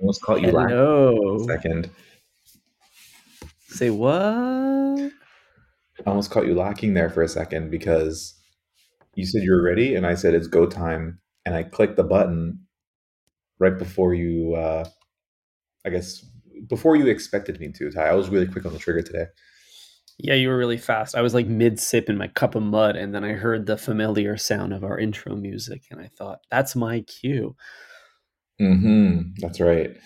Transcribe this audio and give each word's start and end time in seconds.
almost 0.00 0.22
caught 0.22 0.40
you 0.40 0.48
Hello. 0.48 1.38
second. 1.46 1.90
Say 3.68 3.90
what? 3.90 4.10
I 4.10 5.10
almost 6.06 6.30
caught 6.30 6.46
you 6.46 6.54
lacking 6.54 6.94
there 6.94 7.10
for 7.10 7.22
a 7.22 7.28
second 7.28 7.70
because 7.70 8.34
you 9.14 9.26
said 9.26 9.42
you 9.42 9.52
were 9.52 9.62
ready, 9.62 9.94
and 9.94 10.06
I 10.06 10.14
said 10.14 10.34
it's 10.34 10.46
go 10.46 10.66
time, 10.66 11.20
and 11.44 11.54
I 11.54 11.62
clicked 11.62 11.96
the 11.96 12.04
button 12.04 12.60
right 13.58 13.76
before 13.76 14.14
you. 14.14 14.54
Uh, 14.54 14.88
I 15.84 15.90
guess 15.90 16.24
before 16.68 16.96
you 16.96 17.06
expected 17.06 17.60
me 17.60 17.70
to. 17.72 17.90
Ty, 17.90 18.08
I 18.08 18.14
was 18.14 18.28
really 18.28 18.46
quick 18.46 18.66
on 18.66 18.72
the 18.72 18.78
trigger 18.78 19.02
today. 19.02 19.26
Yeah, 20.18 20.34
you 20.34 20.48
were 20.48 20.58
really 20.58 20.76
fast. 20.76 21.14
I 21.14 21.22
was 21.22 21.32
like 21.32 21.46
mid 21.46 21.80
sip 21.80 22.10
in 22.10 22.18
my 22.18 22.28
cup 22.28 22.54
of 22.54 22.62
mud, 22.62 22.96
and 22.96 23.14
then 23.14 23.24
I 23.24 23.32
heard 23.32 23.66
the 23.66 23.78
familiar 23.78 24.36
sound 24.36 24.72
of 24.72 24.84
our 24.84 24.98
intro 24.98 25.34
music, 25.36 25.84
and 25.90 26.00
I 26.00 26.08
thought, 26.08 26.40
that's 26.50 26.76
my 26.76 27.00
cue. 27.00 27.56
Mm-hmm. 28.60 29.30
That's 29.38 29.60
right. 29.60 29.96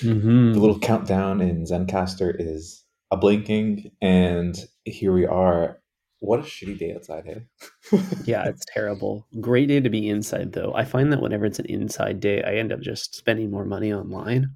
Mm-hmm. 0.00 0.52
The 0.52 0.58
little 0.58 0.78
countdown 0.78 1.40
in 1.40 1.64
Zencastr 1.64 2.34
is 2.38 2.84
a 3.10 3.16
blinking, 3.16 3.92
and 4.00 4.58
here 4.84 5.12
we 5.12 5.26
are. 5.26 5.78
What 6.20 6.40
a 6.40 6.42
shitty 6.42 6.78
day 6.78 6.94
outside, 6.94 7.24
hey? 7.24 7.98
Yeah, 8.24 8.46
it's 8.48 8.64
terrible. 8.72 9.26
Great 9.40 9.66
day 9.66 9.80
to 9.80 9.90
be 9.90 10.08
inside, 10.08 10.52
though. 10.52 10.72
I 10.74 10.84
find 10.84 11.12
that 11.12 11.20
whenever 11.20 11.44
it's 11.44 11.58
an 11.58 11.66
inside 11.66 12.20
day, 12.20 12.42
I 12.42 12.54
end 12.54 12.72
up 12.72 12.80
just 12.80 13.16
spending 13.16 13.50
more 13.50 13.64
money 13.64 13.92
online. 13.92 14.50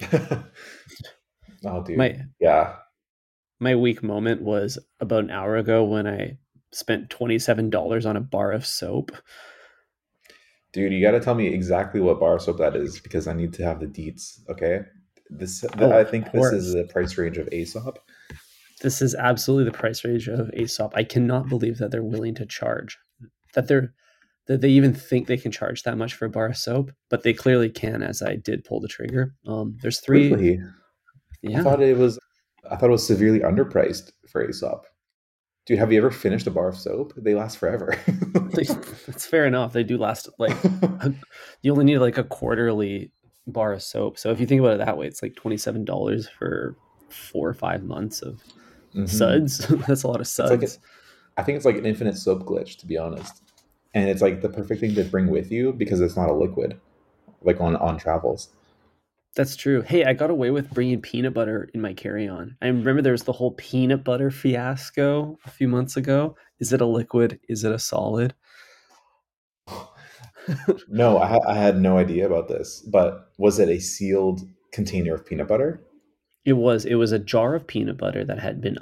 oh, 0.12 0.44
dude. 1.84 1.96
My 1.96 2.20
yeah. 2.40 2.74
my 3.60 3.74
weak 3.74 4.02
moment 4.02 4.42
was 4.42 4.78
about 5.00 5.24
an 5.24 5.30
hour 5.30 5.56
ago 5.56 5.84
when 5.84 6.06
I 6.06 6.36
spent 6.72 7.08
twenty 7.08 7.38
seven 7.38 7.70
dollars 7.70 8.04
on 8.04 8.16
a 8.16 8.20
bar 8.20 8.52
of 8.52 8.66
soap. 8.66 9.12
Dude, 10.74 10.92
you 10.92 11.00
got 11.00 11.12
to 11.12 11.20
tell 11.20 11.36
me 11.36 11.46
exactly 11.46 12.00
what 12.00 12.20
bar 12.20 12.38
soap 12.38 12.58
that 12.58 12.76
is 12.76 12.98
because 12.98 13.26
I 13.28 13.32
need 13.32 13.54
to 13.54 13.64
have 13.64 13.80
the 13.80 13.86
deets. 13.86 14.40
Okay, 14.50 14.80
this 15.30 15.64
Oh, 15.78 15.92
I 15.92 16.04
think 16.04 16.30
this 16.32 16.52
is 16.52 16.74
the 16.74 16.84
price 16.84 17.16
range 17.16 17.38
of 17.38 17.48
Aesop. 17.52 17.98
This 18.82 19.00
is 19.00 19.14
absolutely 19.14 19.70
the 19.70 19.78
price 19.78 20.04
range 20.04 20.28
of 20.28 20.50
Aesop. 20.52 20.92
I 20.96 21.04
cannot 21.04 21.48
believe 21.48 21.78
that 21.78 21.90
they're 21.90 22.02
willing 22.02 22.34
to 22.34 22.44
charge 22.44 22.98
that 23.54 23.68
they're 23.68 23.94
that 24.46 24.60
they 24.60 24.68
even 24.68 24.92
think 24.92 25.26
they 25.26 25.38
can 25.38 25.50
charge 25.50 25.84
that 25.84 25.96
much 25.96 26.12
for 26.12 26.26
a 26.26 26.30
bar 26.30 26.46
of 26.46 26.56
soap, 26.56 26.90
but 27.08 27.22
they 27.22 27.32
clearly 27.32 27.70
can. 27.70 28.02
As 28.02 28.20
I 28.20 28.36
did 28.36 28.64
pull 28.64 28.80
the 28.80 28.88
trigger. 28.88 29.34
Um, 29.46 29.78
there's 29.80 30.00
three. 30.00 30.32
Really? 30.32 30.60
I 31.56 31.62
thought 31.62 31.80
it 31.80 31.96
was. 31.96 32.18
I 32.70 32.76
thought 32.76 32.88
it 32.88 32.92
was 32.92 33.06
severely 33.06 33.40
underpriced 33.40 34.12
for 34.28 34.46
Aesop. 34.46 34.86
Dude, 35.66 35.78
have 35.78 35.92
you 35.92 35.98
ever 35.98 36.10
finished 36.10 36.46
a 36.46 36.50
bar 36.50 36.68
of 36.68 36.76
soap? 36.76 37.14
They 37.16 37.34
last 37.34 37.56
forever. 37.58 37.96
that's 38.52 39.24
fair 39.26 39.46
enough. 39.46 39.72
They 39.72 39.82
do 39.82 39.96
last 39.96 40.28
like 40.38 40.56
you 41.62 41.72
only 41.72 41.84
need 41.86 41.98
like 41.98 42.18
a 42.18 42.24
quarterly 42.24 43.10
bar 43.46 43.72
of 43.72 43.82
soap. 43.82 44.18
So 44.18 44.30
if 44.30 44.40
you 44.40 44.46
think 44.46 44.60
about 44.60 44.74
it 44.74 44.78
that 44.84 44.98
way, 44.98 45.06
it's 45.06 45.22
like 45.22 45.34
twenty 45.36 45.56
seven 45.56 45.84
dollars 45.84 46.28
for 46.28 46.76
four 47.08 47.48
or 47.48 47.54
five 47.54 47.82
months 47.82 48.20
of 48.22 48.42
Mhm. 48.94 49.08
suds. 49.08 49.58
That's 49.88 50.04
a 50.04 50.08
lot 50.08 50.20
of 50.20 50.26
suds. 50.28 50.50
like 50.50 50.62
a, 50.62 50.68
I 51.40 51.42
think 51.42 51.56
it's 51.56 51.64
like 51.64 51.76
an 51.76 51.84
infinite 51.86 52.16
soap 52.16 52.44
glitch, 52.44 52.76
to 52.78 52.86
be 52.86 52.96
honest. 52.96 53.42
And 53.92 54.08
it's 54.08 54.22
like 54.22 54.40
the 54.40 54.48
perfect 54.48 54.80
thing 54.80 54.94
to 54.94 55.02
bring 55.04 55.26
with 55.28 55.50
you 55.50 55.72
because 55.72 56.00
it's 56.00 56.16
not 56.16 56.28
a 56.28 56.32
liquid, 56.32 56.78
like 57.42 57.60
on 57.60 57.74
on 57.76 57.96
travels. 57.98 58.50
That's 59.36 59.56
true. 59.56 59.82
Hey, 59.82 60.04
I 60.04 60.12
got 60.12 60.30
away 60.30 60.50
with 60.50 60.70
bringing 60.70 61.00
peanut 61.00 61.34
butter 61.34 61.68
in 61.74 61.80
my 61.80 61.92
carry-on. 61.92 62.56
I 62.62 62.68
remember 62.68 63.02
there 63.02 63.12
was 63.12 63.24
the 63.24 63.32
whole 63.32 63.50
peanut 63.52 64.04
butter 64.04 64.30
fiasco 64.30 65.38
a 65.44 65.50
few 65.50 65.66
months 65.66 65.96
ago. 65.96 66.36
Is 66.60 66.72
it 66.72 66.80
a 66.80 66.86
liquid? 66.86 67.40
Is 67.48 67.64
it 67.64 67.72
a 67.72 67.78
solid? 67.78 68.34
No, 70.88 71.16
I, 71.16 71.52
I 71.52 71.54
had 71.54 71.80
no 71.80 71.96
idea 71.96 72.26
about 72.26 72.48
this. 72.48 72.86
But 72.92 73.30
was 73.38 73.58
it 73.58 73.70
a 73.70 73.80
sealed 73.80 74.42
container 74.72 75.14
of 75.14 75.24
peanut 75.24 75.48
butter? 75.48 75.82
It 76.44 76.52
was. 76.52 76.84
It 76.84 76.96
was 76.96 77.12
a 77.12 77.18
jar 77.18 77.54
of 77.54 77.66
peanut 77.66 77.96
butter 77.96 78.26
that 78.26 78.38
had 78.38 78.60
been. 78.60 78.76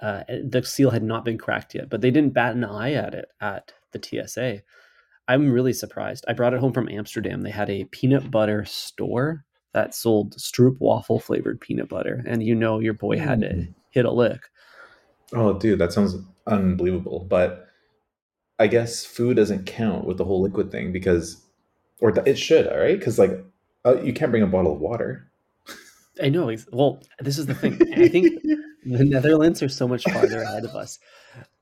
Uh, 0.00 0.22
the 0.28 0.62
seal 0.64 0.90
had 0.90 1.02
not 1.02 1.24
been 1.24 1.36
cracked 1.36 1.74
yet, 1.74 1.90
but 1.90 2.00
they 2.00 2.10
didn't 2.10 2.32
bat 2.32 2.54
an 2.54 2.64
eye 2.64 2.94
at 2.94 3.12
it 3.12 3.26
at 3.42 3.72
the 3.92 4.00
TSA. 4.02 4.62
I'm 5.28 5.52
really 5.52 5.74
surprised. 5.74 6.24
I 6.26 6.32
brought 6.32 6.54
it 6.54 6.60
home 6.60 6.72
from 6.72 6.88
Amsterdam. 6.88 7.42
They 7.42 7.50
had 7.50 7.68
a 7.68 7.84
peanut 7.84 8.30
butter 8.30 8.64
store 8.64 9.44
that 9.72 9.94
sold 9.94 10.36
Stroop 10.36 10.76
waffle 10.80 11.18
flavored 11.18 11.60
peanut 11.60 11.88
butter, 11.88 12.22
and 12.26 12.42
you 12.42 12.54
know 12.54 12.78
your 12.78 12.94
boy 12.94 13.18
had 13.18 13.40
to 13.40 13.48
Mm. 13.48 13.74
hit 13.90 14.04
a 14.04 14.10
lick. 14.10 14.42
Oh, 15.34 15.58
dude, 15.58 15.78
that 15.78 15.92
sounds 15.92 16.16
unbelievable. 16.46 17.26
But 17.28 17.66
I 18.58 18.66
guess 18.66 19.04
food 19.04 19.36
doesn't 19.36 19.64
count 19.66 20.04
with 20.06 20.18
the 20.18 20.24
whole 20.24 20.42
liquid 20.42 20.70
thing 20.70 20.92
because, 20.92 21.42
or 22.00 22.12
th- 22.12 22.26
it 22.26 22.38
should, 22.38 22.66
all 22.68 22.78
right? 22.78 22.98
Because 22.98 23.18
like, 23.18 23.44
uh, 23.86 24.00
you 24.02 24.12
can't 24.12 24.30
bring 24.30 24.42
a 24.42 24.46
bottle 24.46 24.74
of 24.74 24.80
water. 24.80 25.30
I 26.22 26.28
know. 26.28 26.54
Well, 26.70 27.02
this 27.20 27.38
is 27.38 27.46
the 27.46 27.54
thing. 27.54 27.78
I 27.96 28.08
think 28.08 28.42
the 28.84 29.04
Netherlands 29.04 29.62
are 29.62 29.68
so 29.70 29.88
much 29.88 30.04
farther 30.04 30.42
ahead 30.42 30.64
of 30.64 30.76
us. 30.76 30.98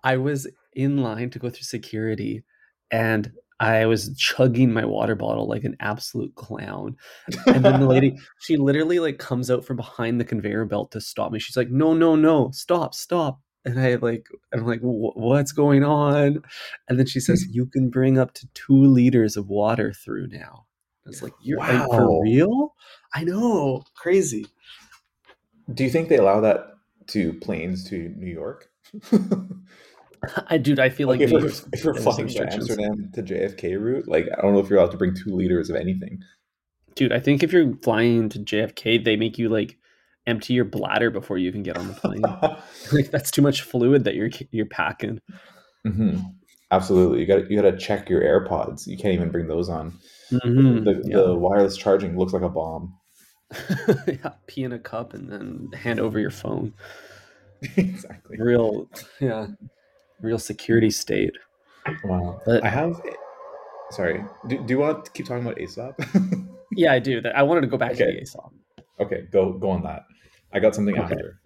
I 0.02 0.16
was 0.16 0.48
in 0.74 0.98
line 0.98 1.30
to 1.30 1.38
go 1.38 1.48
through 1.48 1.62
security 1.62 2.42
and 2.90 3.32
I 3.60 3.84
was 3.84 4.16
chugging 4.16 4.72
my 4.72 4.86
water 4.86 5.14
bottle 5.14 5.46
like 5.46 5.64
an 5.64 5.76
absolute 5.80 6.34
clown. 6.34 6.96
And 7.46 7.62
then 7.62 7.78
the 7.78 7.86
lady, 7.86 8.16
she 8.40 8.56
literally 8.56 8.98
like 8.98 9.18
comes 9.18 9.50
out 9.50 9.64
from 9.66 9.76
behind 9.76 10.18
the 10.18 10.24
conveyor 10.24 10.64
belt 10.64 10.90
to 10.92 11.00
stop 11.00 11.30
me. 11.30 11.38
She's 11.38 11.58
like, 11.58 11.70
"No, 11.70 11.92
no, 11.92 12.16
no. 12.16 12.50
Stop, 12.52 12.94
stop." 12.94 13.38
And 13.66 13.78
I 13.78 13.96
like 13.96 14.26
I'm 14.54 14.66
like, 14.66 14.80
"What's 14.82 15.52
going 15.52 15.84
on?" 15.84 16.42
And 16.88 16.98
then 16.98 17.04
she 17.06 17.20
says, 17.20 17.44
"You 17.50 17.66
can 17.66 17.90
bring 17.90 18.18
up 18.18 18.32
to 18.34 18.48
2 18.54 18.72
liters 18.72 19.36
of 19.36 19.48
water 19.48 19.92
through 19.92 20.28
now." 20.28 20.64
I 21.06 21.10
was 21.10 21.22
like, 21.22 21.34
"You're 21.42 21.58
Wow. 21.58 21.86
for 21.90 22.22
real?" 22.22 22.74
I 23.14 23.24
know. 23.24 23.84
Crazy. 23.94 24.46
Do 25.74 25.84
you 25.84 25.90
think 25.90 26.08
they 26.08 26.16
allow 26.16 26.40
that 26.40 26.76
to 27.08 27.34
planes 27.34 27.84
to 27.90 28.08
New 28.16 28.32
York? 28.32 28.70
I 30.48 30.58
dude, 30.58 30.78
I 30.78 30.88
feel 30.90 31.08
like, 31.08 31.20
like 31.20 31.28
if 31.28 31.32
we're, 31.32 31.46
if 31.72 31.84
we're 31.84 31.94
flying 31.94 32.28
to. 32.28 32.52
Amsterdam 32.52 33.10
to 33.14 33.22
JFK 33.22 33.80
route, 33.80 34.08
like 34.08 34.26
I 34.36 34.42
don't 34.42 34.52
know 34.52 34.60
if 34.60 34.68
you're 34.68 34.78
allowed 34.78 34.90
to 34.92 34.98
bring 34.98 35.14
two 35.14 35.34
liters 35.34 35.70
of 35.70 35.76
anything. 35.76 36.22
Dude, 36.94 37.12
I 37.12 37.20
think 37.20 37.42
if 37.42 37.52
you're 37.52 37.74
flying 37.82 38.28
to 38.30 38.38
JFK, 38.38 39.02
they 39.04 39.16
make 39.16 39.38
you 39.38 39.48
like 39.48 39.78
empty 40.26 40.54
your 40.54 40.64
bladder 40.64 41.10
before 41.10 41.38
you 41.38 41.48
even 41.48 41.62
get 41.62 41.78
on 41.78 41.88
the 41.88 41.94
plane. 41.94 42.22
like 42.92 43.10
that's 43.10 43.30
too 43.30 43.42
much 43.42 43.62
fluid 43.62 44.04
that 44.04 44.14
you're 44.14 44.30
you're 44.50 44.66
packing. 44.66 45.20
hmm 45.84 46.18
Absolutely, 46.72 47.18
you 47.20 47.26
got 47.26 47.50
you 47.50 47.60
got 47.60 47.68
to 47.68 47.76
check 47.76 48.08
your 48.08 48.22
AirPods. 48.22 48.86
You 48.86 48.96
can't 48.96 49.14
even 49.14 49.30
bring 49.30 49.48
those 49.48 49.68
on. 49.68 49.92
Mhm, 50.30 50.84
The, 50.84 51.02
yeah. 51.04 51.16
the 51.16 51.34
wireless 51.34 51.76
charging 51.76 52.16
looks 52.16 52.32
like 52.32 52.42
a 52.42 52.48
bomb. 52.48 52.94
yeah, 54.06 54.34
pee 54.46 54.62
in 54.62 54.72
a 54.72 54.78
cup 54.78 55.12
and 55.12 55.28
then 55.28 55.68
hand 55.76 55.98
over 55.98 56.20
your 56.20 56.30
phone. 56.30 56.72
exactly. 57.76 58.36
Real, 58.38 58.88
yeah, 59.18 59.48
real 60.22 60.38
security 60.38 60.90
state. 60.90 61.32
Wow. 62.04 62.40
But- 62.46 62.64
I 62.64 62.68
have. 62.68 63.00
Sorry. 63.90 64.22
Do, 64.48 64.58
do 64.58 64.72
you 64.74 64.78
want 64.78 65.04
to 65.06 65.10
keep 65.12 65.26
talking 65.26 65.44
about 65.44 65.58
Aesop? 65.60 65.98
Yeah, 66.72 66.92
I 66.92 67.00
do. 67.00 67.20
I 67.34 67.42
wanted 67.42 67.62
to 67.62 67.66
go 67.66 67.76
back 67.76 67.94
to 67.96 68.04
Okay. 68.04 68.12
the 68.14 68.20
Aesop. 68.22 68.52
okay, 69.00 69.26
go 69.32 69.54
go 69.54 69.70
on 69.70 69.82
that. 69.82 70.04
I 70.52 70.60
got 70.60 70.72
something 70.76 70.96
Okay. 70.96 71.02
after. 71.14 71.40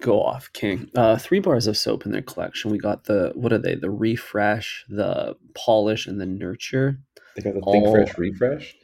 Go 0.00 0.22
off, 0.22 0.50
King. 0.54 0.88
Uh, 0.94 1.18
three 1.18 1.38
bars 1.38 1.66
of 1.66 1.76
soap 1.76 2.06
in 2.06 2.12
their 2.12 2.22
collection. 2.22 2.70
We 2.70 2.78
got 2.78 3.04
the 3.04 3.32
what 3.34 3.52
are 3.52 3.58
they? 3.58 3.74
The 3.74 3.90
refresh, 3.90 4.86
the 4.88 5.36
polish, 5.54 6.06
and 6.06 6.18
the 6.18 6.24
nurture. 6.24 6.98
They 7.36 7.42
got 7.42 7.52
the 7.52 7.60
Think 7.70 7.90
Fresh 7.90 8.16
Refresh. 8.16 8.74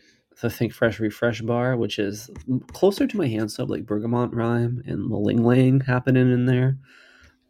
the 0.42 0.50
Think 0.50 0.74
Fresh 0.74 1.00
Refresh 1.00 1.40
bar, 1.40 1.78
which 1.78 1.98
is 1.98 2.28
closer 2.74 3.06
to 3.06 3.16
my 3.16 3.26
hand 3.28 3.50
soap, 3.50 3.70
like 3.70 3.86
Bergamot 3.86 4.34
Rhyme 4.34 4.82
and 4.86 5.10
the 5.10 5.16
ling 5.16 5.42
ling 5.42 5.80
happening 5.80 6.30
in 6.30 6.44
there. 6.44 6.76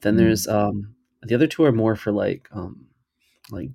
Then 0.03 0.15
Mm. 0.15 0.19
there's 0.19 0.47
um 0.47 0.95
the 1.23 1.35
other 1.35 1.47
two 1.47 1.65
are 1.65 1.73
more 1.73 1.97
for 1.97 2.13
like 2.13 2.49
um 2.53 2.87
like 3.51 3.71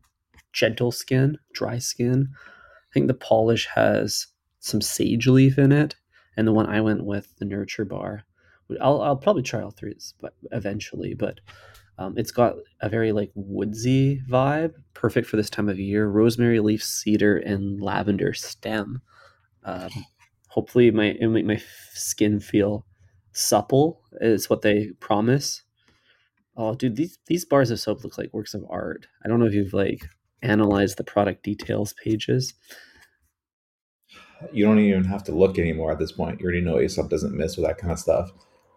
gentle 0.53 0.91
skin, 0.91 1.38
dry 1.53 1.78
skin. 1.78 2.30
I 2.33 2.94
think 2.94 3.07
the 3.07 3.13
polish 3.13 3.68
has 3.75 4.27
some 4.59 4.81
sage 4.81 5.27
leaf 5.27 5.57
in 5.57 5.71
it, 5.71 5.95
and 6.38 6.47
the 6.47 6.53
one 6.53 6.68
I 6.68 6.81
went 6.81 7.06
with, 7.06 7.36
the 7.38 7.45
Nurture 7.45 7.86
bar. 7.86 8.24
I'll 8.81 9.01
I'll 9.01 9.18
probably 9.18 9.44
try 9.44 9.62
all 9.62 9.71
three 9.71 9.95
but 10.19 10.33
eventually, 10.51 11.13
but 11.13 11.39
um, 11.97 12.15
it's 12.18 12.31
got 12.31 12.56
a 12.81 12.89
very 12.89 13.12
like 13.12 13.31
woodsy 13.36 14.21
vibe, 14.30 14.74
perfect 14.94 15.27
for 15.27 15.38
this 15.38 15.50
time 15.50 15.69
of 15.69 15.80
year. 15.80 16.07
Rosemary 16.07 16.59
leaf, 16.59 16.83
cedar, 16.83 17.38
and 17.38 17.81
lavender 17.81 18.33
stem. 18.33 19.01
Um, 19.63 19.89
hopefully, 20.50 20.92
my 20.92 21.12
it'll 21.12 21.30
make 21.30 21.45
my 21.45 21.62
skin 21.94 22.39
feel 22.39 22.86
supple. 23.31 24.01
Is 24.19 24.50
what 24.50 24.62
they 24.62 24.89
promise. 25.00 25.63
Oh, 26.57 26.74
dude, 26.75 26.96
these 26.96 27.18
these 27.28 27.46
bars 27.46 27.72
of 27.72 27.80
soap 27.80 28.04
look 28.04 28.18
like 28.18 28.34
works 28.34 28.54
of 28.54 28.66
art. 28.69 29.07
I 29.24 29.28
don't 29.28 29.40
know 29.40 29.46
if 29.46 29.54
you've 29.54 29.74
like 29.74 30.07
analyzed 30.42 30.98
the 30.98 31.04
product 31.04 31.44
details 31.44 31.94
pages. 31.94 32.54
You 34.52 34.66
don't 34.66 34.80
even 34.80 35.04
have 35.06 35.24
to 35.25 35.31
look 35.31 35.57
anymore 35.57 35.92
at 35.92 36.00
this 36.00 36.12
point. 36.12 36.40
You 36.40 36.46
already 36.46 36.62
know 36.62 36.80
Aesop 36.80 37.10
doesn't 37.10 37.36
miss 37.36 37.57
with 37.57 37.66
that 37.66 37.78
kind 37.78 37.92
of 37.92 38.00
stuff. 38.00 38.31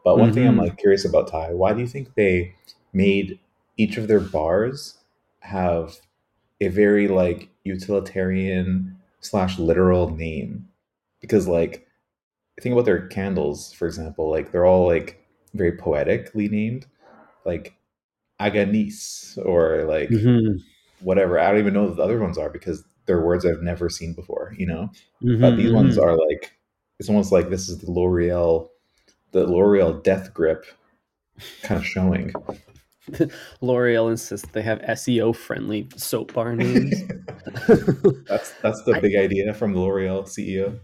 But 0.04 0.18
one 0.18 0.32
thing 0.32 0.46
I'm 0.46 0.54
Mhm. 0.56 0.62
like 0.62 0.78
curious 0.78 1.04
about 1.04 1.28
Ty, 1.28 1.54
why 1.54 1.72
do 1.74 1.80
you 1.80 1.86
think 1.86 2.14
they 2.14 2.54
made 2.92 3.38
each 3.76 3.96
of 3.96 4.08
their 4.08 4.20
bars 4.20 4.98
have 5.40 5.98
a 6.60 6.68
very 6.68 7.06
like 7.08 7.48
utilitarian 7.64 8.96
slash 9.20 9.58
literal 9.58 10.10
name? 10.10 10.64
because 11.20 11.48
like 11.48 11.84
think 12.62 12.72
about 12.72 12.84
their 12.84 13.08
candles, 13.08 13.72
for 13.72 13.86
example, 13.88 14.30
like 14.30 14.52
they're 14.52 14.64
all 14.66 14.86
like 14.86 15.20
very 15.54 15.72
poetically 15.72 16.48
named, 16.48 16.86
like 17.48 17.74
Aganice 18.40 19.36
or 19.44 19.84
like 19.84 20.10
Mhm. 20.10 20.58
whatever. 21.00 21.38
I 21.40 21.50
don't 21.50 21.58
even 21.60 21.74
know 21.74 21.84
what 21.86 21.96
the 21.96 22.02
other 22.02 22.20
ones 22.20 22.38
are 22.38 22.50
because 22.50 22.84
they're 23.06 23.24
words 23.24 23.44
I've 23.46 23.62
never 23.62 23.88
seen 23.88 24.12
before, 24.14 24.54
you 24.58 24.66
know. 24.66 24.90
Mhm, 25.22 25.40
But 25.40 25.56
these 25.56 25.72
ones 25.72 25.96
mhm. 25.96 26.02
are 26.04 26.16
like 26.16 26.52
it's 27.00 27.08
almost 27.08 27.32
like 27.32 27.48
this 27.50 27.68
is 27.68 27.78
the 27.78 27.90
L'Oreal, 27.90 28.68
the 29.32 29.46
L'Oreal 29.46 30.02
death 30.02 30.34
grip 30.34 30.64
kind 31.62 31.78
of 31.80 31.86
showing. 31.86 32.32
L'Oreal 33.62 34.10
insists 34.10 34.48
they 34.52 34.62
have 34.62 34.80
SEO 34.82 35.34
friendly 35.34 35.88
soap 35.96 36.34
bar 36.34 36.54
names. 36.54 36.94
that's 38.28 38.52
that's 38.62 38.82
the 38.84 38.94
I- 38.96 39.00
big 39.00 39.16
idea 39.16 39.54
from 39.54 39.72
the 39.72 39.80
L'Oreal 39.80 40.24
CEO. 40.28 40.78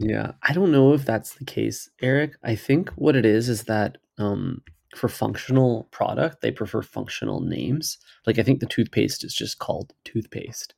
Yeah, 0.00 0.32
I 0.44 0.52
don't 0.52 0.70
know 0.70 0.92
if 0.94 1.04
that's 1.04 1.34
the 1.34 1.44
case, 1.44 1.90
Eric. 2.00 2.36
I 2.44 2.54
think 2.54 2.90
what 2.90 3.16
it 3.16 3.26
is 3.26 3.48
is 3.48 3.64
that 3.64 3.98
um, 4.18 4.62
for 4.96 5.08
functional 5.08 5.88
product, 5.90 6.40
they 6.40 6.50
prefer 6.50 6.82
functional 6.82 7.40
names. 7.40 7.98
Like 8.26 8.38
I 8.38 8.42
think 8.42 8.60
the 8.60 8.66
toothpaste 8.66 9.24
is 9.24 9.34
just 9.34 9.58
called 9.58 9.92
toothpaste. 10.04 10.74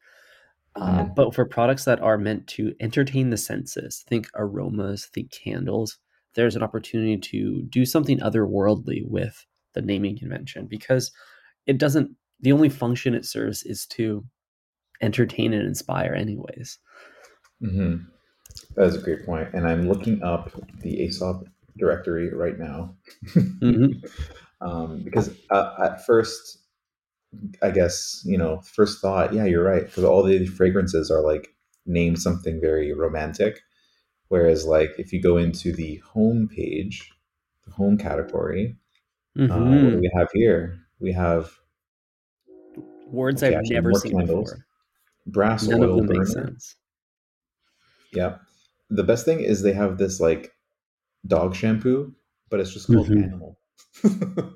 Uh, 0.77 1.05
Mhm. 1.05 1.15
but 1.17 1.35
for 1.35 1.45
products 1.45 1.85
that 1.85 2.01
are 2.01 2.17
meant 2.19 2.47
to 2.47 2.75
entertain 2.81 3.31
the 3.31 3.37
senses, 3.37 4.05
think 4.09 4.29
aromas, 4.37 5.07
think 5.07 5.31
candles, 5.33 5.99
there's 6.35 6.55
an 6.55 6.63
opportunity 6.63 7.17
to 7.19 7.63
do 7.63 7.85
something 7.85 8.19
otherworldly 8.21 9.05
with 9.09 9.47
the 9.75 9.83
naming 9.83 10.17
convention 10.17 10.67
because 10.67 11.11
it 11.67 11.77
doesn't, 11.79 12.15
the 12.41 12.53
only 12.53 12.69
function 12.69 13.15
it 13.15 13.25
serves 13.27 13.65
is 13.65 13.85
to 13.87 14.25
entertain 15.01 15.53
and 15.53 15.67
inspire, 15.67 16.15
anyways. 16.15 16.79
hmm 17.61 17.97
That 18.77 18.87
is 18.87 18.97
a 18.97 19.01
great 19.03 19.25
point. 19.27 19.49
And 19.55 19.67
I'm 19.67 19.89
looking 19.89 20.23
up 20.23 20.51
the 20.83 21.03
Aesop 21.03 21.49
directory 21.81 22.33
right 22.33 22.59
now 22.59 22.95
Mhm. 23.35 24.05
um, 24.61 25.03
because 25.03 25.31
uh, 25.51 25.75
at 25.83 26.05
first, 26.07 26.59
I 27.63 27.71
guess 27.71 28.23
you 28.25 28.39
know, 28.39 28.61
first 28.61 29.01
thought, 29.01 29.33
yeah, 29.33 29.45
you're 29.45 29.65
right, 29.65 29.85
because 29.85 30.05
all 30.05 30.23
the 30.23 30.47
fragrances 30.47 31.11
are 31.11 31.23
like 31.23 31.55
named 31.87 32.21
something 32.21 32.61
very 32.61 32.93
romantic, 32.93 33.63
whereas 34.29 34.67
like 34.67 34.91
if 34.99 35.13
you 35.13 35.23
go 35.23 35.37
into 35.39 35.73
the 35.73 35.97
home 35.99 36.49
page, 36.49 37.11
the 37.67 37.73
home 37.73 37.97
category, 37.99 38.77
uh, 39.39 39.59
what 39.59 39.91
do 39.91 39.99
we 40.01 40.11
have 40.15 40.29
here? 40.35 40.79
We 41.01 41.13
have 41.13 41.51
Words 43.07 43.43
Okay, 43.43 43.57
I've 43.57 43.71
never 43.71 43.93
seen 43.95 44.13
candles. 44.13 44.53
before. 44.53 44.67
brass 45.27 45.67
None 45.67 45.83
of 45.83 45.97
them 45.97 46.07
burner. 46.07 46.57
Yeah. 48.13 48.39
The 48.91 49.05
best 49.05 49.25
thing 49.25 49.41
is 49.41 49.63
they 49.63 49.73
have 49.73 49.99
this 49.99 50.21
like 50.21 50.53
dog 51.27 51.55
shampoo, 51.55 52.15
but 52.51 52.61
it's 52.61 52.73
just 52.73 52.91
called 52.91 53.11
Mhm. 53.11 53.23
animal. 53.23 53.59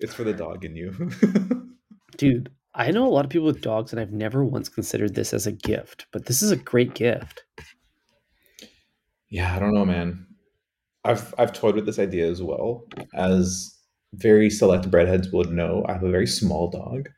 it's 0.00 0.14
for 0.14 0.24
the 0.24 0.32
dog 0.34 0.64
in 0.64 0.76
you. 0.76 0.92
Dude, 2.16 2.50
I 2.74 2.90
know 2.90 3.06
a 3.06 3.10
lot 3.10 3.24
of 3.24 3.30
people 3.30 3.46
with 3.46 3.60
dogs, 3.60 3.92
and 3.92 4.00
I've 4.00 4.12
never 4.12 4.44
once 4.44 4.68
considered 4.68 5.14
this 5.14 5.32
as 5.34 5.46
a 5.46 5.52
gift, 5.52 6.06
but 6.12 6.26
this 6.26 6.42
is 6.42 6.50
a 6.50 6.56
great 6.56 6.94
gift. 6.94 7.44
yeah, 9.30 9.54
I 9.54 9.58
don't 9.58 9.74
know, 9.74 9.84
man. 9.84 10.26
I've 11.04 11.34
I've 11.38 11.52
toyed 11.52 11.74
with 11.76 11.86
this 11.86 11.98
idea 11.98 12.28
as 12.30 12.42
well. 12.42 12.88
As 13.14 13.76
very 14.14 14.50
select 14.50 14.90
breadheads 14.90 15.32
would 15.32 15.50
know, 15.50 15.84
I 15.88 15.94
have 15.94 16.04
a 16.04 16.10
very 16.10 16.26
small 16.26 16.70
dog, 16.70 17.08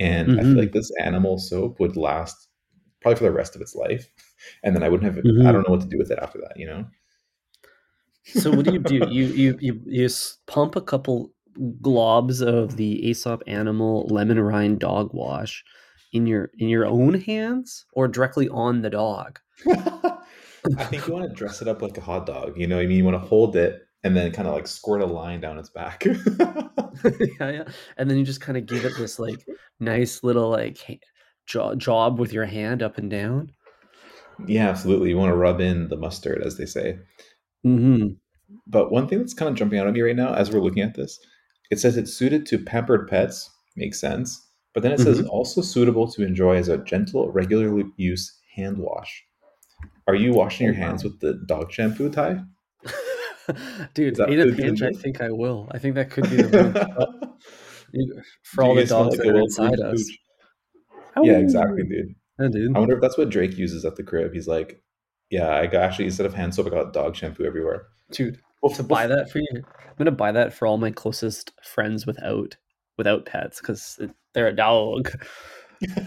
and 0.00 0.32
I 0.38 0.44
feel 0.44 0.54
Mhm. 0.54 0.58
like 0.58 0.72
this 0.72 0.90
animal 1.02 1.38
soap 1.38 1.80
would 1.80 1.96
last 1.96 2.48
probably 3.02 3.18
for 3.18 3.24
the 3.24 3.32
rest 3.32 3.56
of 3.56 3.62
its 3.62 3.74
life, 3.76 4.10
and 4.64 4.74
then 4.76 4.82
I 4.82 4.88
wouldn't 4.88 5.14
have. 5.14 5.24
I 5.46 5.52
Mhm. 5.52 5.52
don't 5.52 5.68
know 5.68 5.74
what 5.74 5.82
to 5.82 5.88
do 5.88 5.98
with 5.98 6.10
it 6.10 6.18
after 6.20 6.38
that. 6.40 6.56
You 6.58 6.66
know. 6.68 6.86
So 8.34 8.50
what 8.50 8.64
do 8.64 8.72
you 8.72 8.78
do? 8.80 9.06
You 9.10 9.26
you 9.26 9.58
you 9.60 9.80
you 9.86 10.08
pump 10.46 10.76
a 10.76 10.80
couple 10.80 11.32
globs 11.80 12.42
of 12.42 12.76
the 12.76 13.08
Aesop 13.08 13.42
Animal 13.46 14.06
lemon 14.08 14.40
rind 14.40 14.78
dog 14.78 15.10
wash 15.12 15.64
in 16.12 16.26
your 16.26 16.50
in 16.58 16.68
your 16.68 16.86
own 16.86 17.14
hands 17.20 17.86
or 17.92 18.08
directly 18.08 18.48
on 18.48 18.82
the 18.82 18.90
dog. 18.90 19.38
I 19.66 20.84
think 20.84 21.06
you 21.06 21.14
want 21.14 21.28
to 21.28 21.34
dress 21.34 21.62
it 21.62 21.68
up 21.68 21.82
like 21.82 21.96
a 21.96 22.00
hot 22.00 22.26
dog. 22.26 22.54
You 22.56 22.66
know, 22.66 22.76
what 22.76 22.82
I 22.82 22.86
mean, 22.86 22.98
you 22.98 23.04
want 23.04 23.14
to 23.14 23.26
hold 23.26 23.56
it 23.56 23.82
and 24.04 24.16
then 24.16 24.32
kind 24.32 24.48
of 24.48 24.54
like 24.54 24.66
squirt 24.66 25.00
a 25.00 25.06
line 25.06 25.40
down 25.40 25.58
its 25.58 25.70
back. 25.70 26.04
yeah, 26.04 27.50
yeah. 27.50 27.64
And 27.96 28.10
then 28.10 28.18
you 28.18 28.24
just 28.24 28.40
kind 28.40 28.58
of 28.58 28.66
give 28.66 28.84
it 28.84 28.96
this 28.96 29.18
like 29.18 29.44
nice 29.80 30.22
little 30.22 30.50
like 30.50 31.00
jo- 31.46 31.74
job 31.74 32.18
with 32.18 32.32
your 32.32 32.46
hand 32.46 32.82
up 32.82 32.98
and 32.98 33.10
down. 33.10 33.52
yeah, 34.46 34.68
absolutely. 34.68 35.10
You 35.10 35.16
want 35.16 35.30
to 35.30 35.36
rub 35.36 35.60
in 35.60 35.88
the 35.88 35.96
mustard, 35.96 36.42
as 36.42 36.56
they 36.56 36.66
say. 36.66 36.98
Mm-hmm. 37.66 38.08
But 38.66 38.90
one 38.92 39.08
thing 39.08 39.18
that's 39.18 39.34
kind 39.34 39.48
of 39.50 39.54
jumping 39.56 39.78
out 39.78 39.86
at 39.86 39.92
me 39.92 40.00
right 40.00 40.16
now 40.16 40.34
as 40.34 40.50
we're 40.50 40.60
looking 40.60 40.82
at 40.82 40.94
this, 40.94 41.18
it 41.70 41.78
says 41.80 41.96
it's 41.96 42.12
suited 42.14 42.46
to 42.46 42.58
pampered 42.58 43.08
pets. 43.08 43.50
Makes 43.76 44.00
sense. 44.00 44.46
But 44.74 44.82
then 44.82 44.92
it 44.92 45.00
says 45.00 45.20
Mhm. 45.20 45.28
also 45.28 45.60
suitable 45.60 46.06
to 46.12 46.22
enjoy 46.24 46.56
as 46.56 46.68
a 46.68 46.78
gentle, 46.78 47.30
regular 47.32 47.82
use 47.96 48.38
hand 48.54 48.78
wash. 48.78 49.24
Are 50.06 50.14
you 50.14 50.32
washing 50.32 50.66
your 50.66 50.74
Oh, 50.74 50.78
hands 50.78 51.04
wow. 51.04 51.10
with 51.10 51.20
the 51.20 51.34
dog 51.46 51.72
shampoo, 51.72 52.10
Ty? 52.10 52.42
Dude, 53.94 54.18
in 54.18 54.40
a 54.40 54.44
could 54.44 54.56
be 54.56 54.62
the 54.62 54.62
pinch, 54.62 54.82
I 54.82 54.90
think 54.92 55.20
I 55.20 55.30
will. 55.30 55.68
I 55.72 55.78
think 55.78 55.94
that 55.94 56.10
could 56.10 56.28
be 56.30 56.36
the 56.42 57.08
move. 57.94 58.24
For 58.42 58.62
all 58.64 58.74
the 58.74 58.84
dogs 58.84 59.16
like 59.16 59.26
that 59.26 59.34
are 59.36 59.40
inside 59.40 59.80
us. 59.80 60.02
pooch? 61.14 61.26
Yeah, 61.26 61.38
exactly, 61.38 61.82
dude. 61.84 62.14
Yeah, 62.38 62.48
dude. 62.48 62.76
I 62.76 62.78
wonder 62.78 62.94
if 62.94 63.00
that's 63.00 63.16
what 63.18 63.30
Drake 63.30 63.56
uses 63.58 63.84
at 63.84 63.96
the 63.96 64.02
crib. 64.02 64.32
He's 64.34 64.46
like, 64.46 64.80
yeah, 65.30 65.50
I 65.50 65.66
got 65.66 65.82
actually 65.82 66.06
instead 66.06 66.26
of 66.26 66.34
hand 66.34 66.54
soap, 66.54 66.66
I 66.66 66.70
got 66.70 66.92
dog 66.92 67.16
shampoo 67.16 67.44
everywhere. 67.44 67.86
Dude, 68.10 68.40
Well, 68.62 68.74
to 68.74 68.82
buy 68.82 69.06
that 69.06 69.30
for 69.30 69.38
you, 69.38 69.46
I'm 69.52 69.94
gonna 69.96 70.10
buy 70.10 70.32
that 70.32 70.52
for 70.54 70.66
all 70.66 70.78
my 70.78 70.90
closest 70.90 71.52
friends 71.62 72.06
without 72.06 72.56
without 72.96 73.26
pets 73.26 73.60
because 73.60 74.00
they're 74.34 74.48
a 74.48 74.56
dog. 74.56 75.10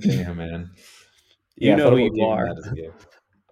Damn, 0.00 0.36
man. 0.36 0.70
You 1.56 1.72
I 1.72 1.76
know 1.76 1.90
who 1.90 1.98
you 1.98 2.24
are. 2.24 2.46
that 2.46 2.58
as 2.58 2.66
a 2.72 2.74
gift. 2.74 3.06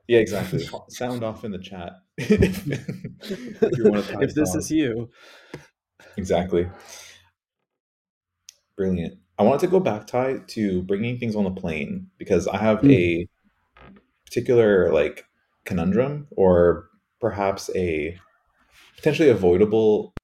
Yeah, 0.09 0.19
exactly. 0.19 0.67
Sound 0.89 1.23
off 1.23 1.45
in 1.45 1.53
the 1.53 1.59
chat 1.59 1.93
if, 2.19 2.67
if 2.67 3.79
you're 3.79 3.89
one 3.91 3.99
of 4.01 4.09
if 4.21 4.35
this 4.35 4.55
is 4.55 4.71
you, 4.71 5.09
Exactly. 6.17 6.69
Brilliant. 8.77 9.19
I 9.39 9.45
wanted 9.45 9.61
to 9.61 9.67
go 9.69 9.81
back, 9.81 10.07
Ty, 10.07 10.39
to 10.49 10.83
bringing 10.83 11.19
things 11.19 11.37
on 11.37 11.45
the 11.45 11.51
plane 11.51 12.09
because 12.19 12.47
I 12.49 12.59
have 12.59 12.79
Mm. 12.81 12.91
a 12.93 13.29
particular 14.33 14.91
like 14.93 15.25
conundrum 15.67 16.27
or 16.37 16.89
perhaps 17.21 17.69
a 17.77 18.17
potentially 18.97 19.29
avoidable 19.29 20.15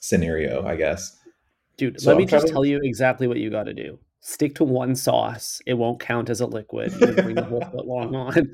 scenario, 0.00 0.64
I 0.66 0.74
guess. 0.76 1.16
dude, 1.76 2.00
So 2.00 2.08
let 2.08 2.14
I'm 2.14 2.18
me 2.18 2.24
just 2.24 2.30
traveling- 2.30 2.52
tell 2.52 2.64
you 2.64 2.80
exactly 2.82 3.26
what 3.28 3.38
you 3.38 3.48
got 3.50 3.64
to 3.64 3.74
do. 3.74 3.98
Stick 4.20 4.56
to 4.56 4.64
one 4.64 4.96
sauce; 4.96 5.60
it 5.66 5.74
won't 5.74 6.00
count 6.00 6.30
as 6.30 6.40
a 6.40 6.46
liquid. 6.46 6.90
You 6.94 6.98
can 6.98 7.14
bring 7.14 7.34
the 7.36 7.44
whole 7.44 7.60
foot 7.60 7.86
long 7.86 8.14
on. 8.26 8.50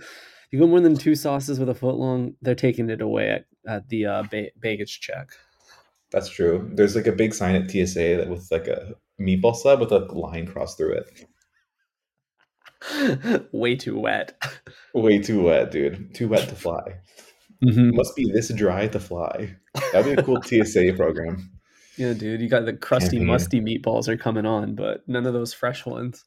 You 0.50 0.59
go 0.59 0.66
more 0.66 0.80
than 0.80 0.97
two 0.97 1.14
sauces 1.14 1.59
with 1.59 1.71
a 1.71 1.75
foot 1.75 1.94
long, 1.94 2.35
they're 2.42 2.54
taking 2.54 2.90
it 2.90 3.00
away 3.00 3.30
at, 3.30 3.44
at 3.66 3.88
the 3.88 4.04
uh, 4.04 4.23
ba- 4.30 4.50
baggage 4.61 5.00
check. 5.00 5.28
That's 6.11 6.28
true. 6.28 6.71
There's 6.75 6.94
like 6.94 7.06
a 7.06 7.12
big 7.12 7.32
sign 7.32 7.54
at 7.54 7.71
TSA 7.71 8.16
that 8.18 8.28
with 8.28 8.49
like 8.50 8.66
a 8.66 8.92
meatball 9.18 9.56
sub 9.56 9.80
with 9.80 9.92
a 9.92 10.00
line 10.00 10.47
crossed 10.47 10.76
through 10.76 10.92
it. 10.92 11.25
Way 13.53 13.77
too 13.77 13.99
wet. 13.99 14.41
Way 14.95 15.19
too 15.19 15.43
wet, 15.43 15.71
dude. 15.71 16.15
Too 16.15 16.29
wet 16.29 16.49
to 16.49 16.55
fly. 16.55 17.01
Mm-hmm. 17.65 17.95
Must 17.97 18.17
be 18.17 18.31
this 18.33 18.53
dry 18.53 18.89
to 18.89 18.99
fly. 19.01 19.55
That'd 19.93 20.17
be 20.17 20.21
a 20.21 20.25
cool 20.25 20.43
TSA 20.65 20.95
program. 20.97 21.51
Yeah, 21.97 22.12
dude, 22.15 22.41
you 22.41 22.49
got 22.49 22.65
the 22.65 22.73
crusty, 22.73 23.19
Campaign. 23.19 23.27
musty 23.27 23.61
meatballs 23.61 24.09
are 24.09 24.17
coming 24.17 24.47
on, 24.47 24.75
but 24.75 25.07
none 25.07 25.27
of 25.27 25.35
those 25.35 25.53
fresh 25.53 25.85
ones. 25.87 26.25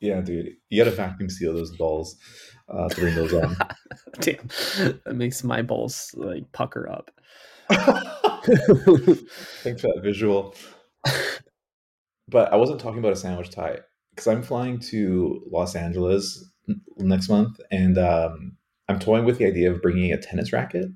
yeah, 0.00 0.20
dude. 0.20 0.54
You 0.68 0.84
gotta 0.84 0.94
vacuum 0.94 1.30
seal 1.30 1.54
those 1.54 1.74
balls 1.76 2.16
uh, 2.68 2.88
to 2.88 3.00
bring 3.00 3.14
those 3.14 3.32
on. 3.32 3.56
Damn, 4.20 4.48
that 5.04 5.14
makes 5.14 5.44
my 5.44 5.62
balls 5.62 6.10
like 6.16 6.50
pucker 6.52 6.88
up. 6.90 7.10
Thanks 9.62 9.80
for 9.80 9.88
that 9.88 10.00
visual. 10.02 10.54
But 12.28 12.52
I 12.52 12.56
wasn't 12.56 12.80
talking 12.80 12.98
about 12.98 13.12
a 13.12 13.16
sandwich 13.16 13.50
tie 13.50 13.80
because 14.10 14.26
I'm 14.26 14.42
flying 14.42 14.78
to 14.90 15.42
Los 15.50 15.74
Angeles 15.76 16.44
next 16.96 17.28
month, 17.28 17.60
and 17.70 17.98
um, 17.98 18.56
I'm 18.88 18.98
toying 18.98 19.24
with 19.24 19.38
the 19.38 19.46
idea 19.46 19.70
of 19.72 19.82
bringing 19.82 20.12
a 20.12 20.16
tennis 20.16 20.52
racket. 20.52 20.86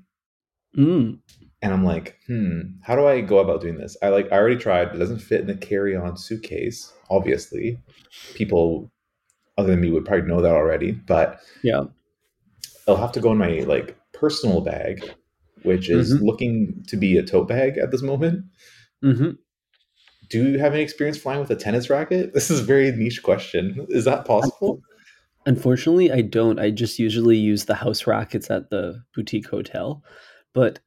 mm. 0.77 1.19
And 1.61 1.73
I'm 1.73 1.83
like, 1.83 2.15
hmm, 2.25 2.61
how 2.83 2.95
do 2.95 3.05
I 3.05 3.19
go 3.19 3.39
about 3.39 3.59
doing 3.61 3.77
this? 3.77 3.97
I 4.01 4.07
like, 4.09 4.31
I 4.31 4.37
already 4.37 4.55
tried. 4.55 4.95
It 4.95 4.97
doesn't 4.97 5.19
fit 5.19 5.41
in 5.41 5.47
the 5.47 5.55
carry-on 5.55 6.15
suitcase. 6.15 6.93
Obviously, 7.09 7.77
people 8.33 8.89
other 9.57 9.71
than 9.71 9.81
me 9.81 9.91
would 9.91 10.05
probably 10.05 10.25
know 10.25 10.41
that 10.41 10.53
already. 10.55 10.93
But 10.93 11.39
Yeah. 11.61 11.83
I'll 12.87 12.95
have 12.95 13.11
to 13.11 13.19
go 13.19 13.31
in 13.33 13.37
my 13.37 13.59
like 13.67 13.97
personal 14.13 14.61
bag, 14.61 15.03
which 15.63 15.89
is 15.89 16.13
Mhm. 16.13 16.21
looking 16.25 16.83
to 16.87 16.95
be 16.95 17.17
a 17.17 17.23
tote 17.23 17.49
bag 17.49 17.77
at 17.77 17.91
this 17.91 18.01
moment. 18.01 18.45
hmm 19.01 19.31
do 20.29 20.51
you 20.51 20.59
have 20.59 20.73
any 20.73 20.83
experience 20.83 21.17
flying 21.17 21.39
with 21.39 21.49
a 21.51 21.55
tennis 21.55 21.89
racket? 21.89 22.31
This 22.33 22.51
is 22.51 22.61
a 22.61 22.63
very 22.63 22.91
niche 22.91 23.23
question. 23.23 23.85
Is 23.89 24.05
that 24.05 24.25
possible? 24.25 24.81
Unfortunately, 25.45 26.11
I 26.11 26.21
don't. 26.21 26.59
I 26.59 26.69
just 26.69 26.99
usually 26.99 27.37
use 27.37 27.65
the 27.65 27.75
house 27.75 28.05
rackets 28.05 28.51
at 28.51 28.69
the 28.69 29.03
boutique 29.15 29.47
hotel, 29.47 30.03
but 30.53 30.79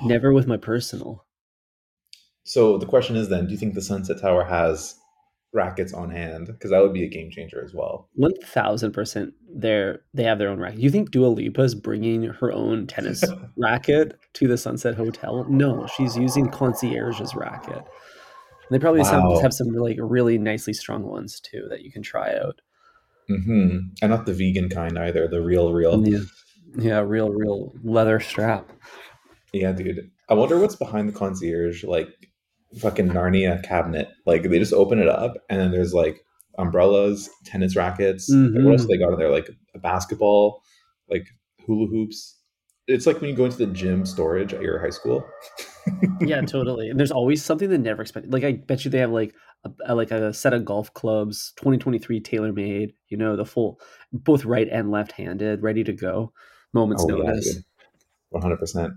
ah. 0.00 0.06
never 0.06 0.32
with 0.32 0.46
my 0.46 0.56
personal. 0.56 1.24
So 2.44 2.76
the 2.76 2.86
question 2.86 3.16
is 3.16 3.28
then, 3.28 3.46
do 3.46 3.52
you 3.52 3.58
think 3.58 3.74
the 3.74 3.82
Sunset 3.82 4.20
Tower 4.20 4.44
has 4.44 4.96
rackets 5.52 5.92
on 5.92 6.10
hand? 6.10 6.48
Because 6.48 6.70
that 6.70 6.82
would 6.82 6.92
be 6.92 7.04
a 7.04 7.08
game 7.08 7.30
changer 7.30 7.64
as 7.64 7.72
well. 7.72 8.08
One 8.14 8.34
thousand 8.44 8.92
percent, 8.92 9.32
they 9.48 9.94
they 10.12 10.24
have 10.24 10.38
their 10.38 10.48
own 10.48 10.58
racket. 10.58 10.80
You 10.80 10.90
think 10.90 11.10
Dua 11.10 11.28
Lipa 11.28 11.62
is 11.62 11.74
bringing 11.74 12.24
her 12.24 12.52
own 12.52 12.86
tennis 12.86 13.24
racket 13.56 14.18
to 14.34 14.48
the 14.48 14.58
Sunset 14.58 14.96
Hotel? 14.96 15.46
No, 15.48 15.86
she's 15.86 16.16
using 16.16 16.48
concierge's 16.48 17.34
racket. 17.34 17.84
They 18.72 18.78
probably 18.78 19.00
Wow. 19.02 19.32
have, 19.34 19.42
have 19.42 19.52
some 19.54 19.68
like 19.68 19.98
really 20.00 20.38
nicely 20.38 20.72
strung 20.72 21.04
ones 21.04 21.40
too 21.40 21.66
that 21.70 21.82
you 21.82 21.92
can 21.92 22.02
try 22.02 22.34
out. 22.36 22.60
hmm 23.28 23.78
And 24.00 24.10
not 24.10 24.26
the 24.26 24.34
vegan 24.34 24.68
kind 24.68 24.98
either, 24.98 25.28
the 25.28 25.40
real, 25.42 25.72
real. 25.72 26.06
Yeah, 26.06 26.18
yeah, 26.78 27.00
real, 27.00 27.30
real 27.30 27.72
leather 27.84 28.18
strap. 28.20 28.70
Yeah, 29.52 29.72
dude. 29.72 30.10
I 30.28 30.34
wonder 30.34 30.58
what's 30.58 30.76
behind 30.76 31.08
the 31.08 31.12
concierge, 31.12 31.84
like 31.84 32.08
fucking 32.80 33.08
Narnia 33.10 33.62
cabinet. 33.62 34.08
Like 34.26 34.42
they 34.44 34.58
just 34.58 34.72
open 34.72 34.98
it 34.98 35.08
up 35.08 35.34
and 35.50 35.60
then 35.60 35.70
there's 35.70 35.92
like 35.92 36.24
umbrellas, 36.58 37.28
tennis 37.44 37.76
rackets. 37.76 38.28
Like, 38.30 38.64
what 38.64 38.72
else 38.72 38.84
Mhm. 38.84 38.88
they 38.88 38.98
got 38.98 39.12
in 39.12 39.18
there? 39.18 39.30
Like 39.30 39.50
a 39.74 39.78
basketball, 39.78 40.62
like 41.10 41.26
hula 41.66 41.86
hoops. 41.88 42.38
It's 42.88 43.06
like 43.06 43.20
when 43.20 43.30
you 43.30 43.36
go 43.36 43.44
into 43.44 43.58
the 43.58 43.66
gym 43.66 44.04
storage 44.06 44.52
at 44.54 44.62
your 44.62 44.78
high 44.80 44.90
school. 44.90 45.24
Yeah, 46.20 46.40
totally. 46.42 46.88
And 46.88 46.98
there's 46.98 47.10
always 47.10 47.44
something 47.44 47.68
that 47.70 47.78
never 47.78 48.02
expected. 48.02 48.32
Like 48.32 48.44
I 48.44 48.52
bet 48.52 48.84
you 48.84 48.90
they 48.90 48.98
have 48.98 49.10
like 49.10 49.34
a, 49.64 49.70
a- 49.86 49.94
like 49.94 50.10
a 50.10 50.32
set 50.32 50.54
of 50.54 50.64
golf 50.64 50.92
clubs, 50.94 51.52
2023 51.56 52.20
TaylorMade. 52.20 52.94
You 53.08 53.16
know, 53.16 53.36
the 53.36 53.44
full, 53.44 53.80
both 54.12 54.44
right 54.44 54.68
and 54.70 54.90
left 54.90 55.12
handed, 55.12 55.62
ready 55.62 55.84
to 55.84 55.92
go. 55.92 56.32
Moments 56.72 57.04
Oh 57.04 57.16
notice. 57.16 57.58
One 58.30 58.42
hundred 58.42 58.58
percent. 58.58 58.92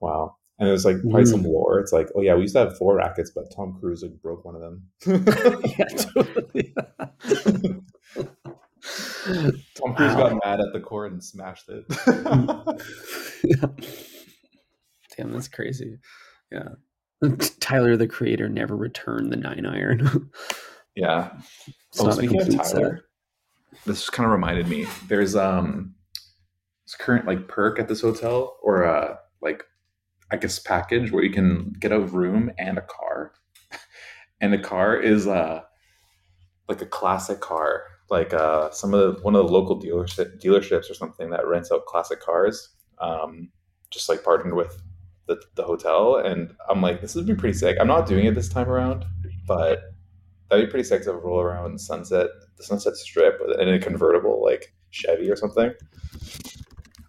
Wow. 0.00 0.36
And 0.58 0.68
there's 0.68 0.84
like 0.84 1.00
probably 1.00 1.24
some 1.24 1.42
mm. 1.42 1.46
lore. 1.46 1.80
It's 1.80 1.92
like, 1.92 2.08
oh 2.14 2.20
yeah, 2.20 2.34
we 2.34 2.42
used 2.42 2.54
to 2.54 2.60
have 2.60 2.76
four 2.76 2.96
rackets, 2.96 3.30
but 3.34 3.50
Tom 3.54 3.78
Cruise 3.80 4.02
like 4.02 4.20
broke 4.20 4.44
one 4.44 4.54
of 4.56 4.60
them. 4.60 4.82
yeah, 5.78 5.86
totally. 5.96 6.74
Tom 9.74 9.94
Cruise 9.94 10.14
Wow. 10.14 10.28
got 10.28 10.44
mad 10.44 10.60
at 10.60 10.72
the 10.74 10.80
cord 10.80 11.12
and 11.12 11.24
smashed 11.24 11.68
it. 11.70 11.84
Yeah. 13.44 13.56
Mm. 13.56 14.06
Damn, 15.16 15.32
that's 15.32 15.48
crazy. 15.48 15.98
Yeah. 16.50 16.68
Tyler, 17.60 17.96
the 17.96 18.08
creator, 18.08 18.48
never 18.48 18.76
returned 18.76 19.32
the 19.32 19.36
nine 19.36 19.66
iron. 19.66 20.30
yeah. 20.94 21.32
it's 21.66 22.00
Oh, 22.00 22.10
speaking 22.10 22.40
of 22.40 22.46
complete 22.46 22.66
set. 22.66 22.74
Tyler, 22.76 23.04
this 23.86 24.08
kind 24.10 24.26
of 24.26 24.32
reminded 24.32 24.68
me. 24.68 24.86
There's 25.06 25.36
um 25.36 25.94
this 26.86 26.94
current 26.94 27.26
like 27.26 27.48
perk 27.48 27.78
at 27.78 27.88
this 27.88 28.00
hotel 28.00 28.58
or 28.62 28.84
uh 28.84 29.16
like 29.40 29.64
I 30.32 30.36
guess 30.36 30.58
package 30.58 31.10
where 31.10 31.24
you 31.24 31.30
can 31.30 31.74
get 31.78 31.92
a 31.92 32.00
room 32.00 32.50
and 32.58 32.78
a 32.78 32.82
car. 32.82 33.32
and 34.40 34.52
the 34.52 34.58
car 34.58 34.96
is 34.96 35.26
uh 35.26 35.62
like 36.68 36.80
a 36.80 36.86
classic 36.86 37.40
car. 37.40 37.82
Like 38.08 38.32
uh 38.32 38.70
some 38.70 38.94
of 38.94 39.16
the 39.16 39.22
one 39.22 39.34
of 39.36 39.46
the 39.46 39.52
local 39.52 39.80
dealership 39.80 40.42
dealerships 40.42 40.90
or 40.90 40.94
something 40.94 41.30
that 41.30 41.46
rents 41.46 41.70
out 41.70 41.86
classic 41.86 42.20
cars. 42.20 42.70
Um 42.98 43.50
just 43.90 44.08
like 44.08 44.24
partnered 44.24 44.54
with 44.54 44.80
the, 45.30 45.40
the 45.54 45.62
hotel 45.62 46.16
and 46.16 46.52
I'm 46.68 46.82
like, 46.82 47.00
this 47.00 47.14
would 47.14 47.26
be 47.26 47.34
pretty 47.34 47.56
sick. 47.56 47.76
I'm 47.80 47.86
not 47.86 48.06
doing 48.06 48.26
it 48.26 48.34
this 48.34 48.48
time 48.48 48.68
around, 48.68 49.04
but 49.46 49.94
that'd 50.48 50.66
be 50.66 50.70
pretty 50.70 50.84
sick 50.84 51.04
to 51.04 51.12
roll 51.12 51.40
around 51.40 51.80
Sunset, 51.80 52.28
the 52.56 52.64
Sunset 52.64 52.96
Strip 52.96 53.40
in 53.58 53.68
a 53.68 53.78
convertible 53.78 54.42
like 54.44 54.74
Chevy 54.90 55.30
or 55.30 55.36
something. 55.36 55.72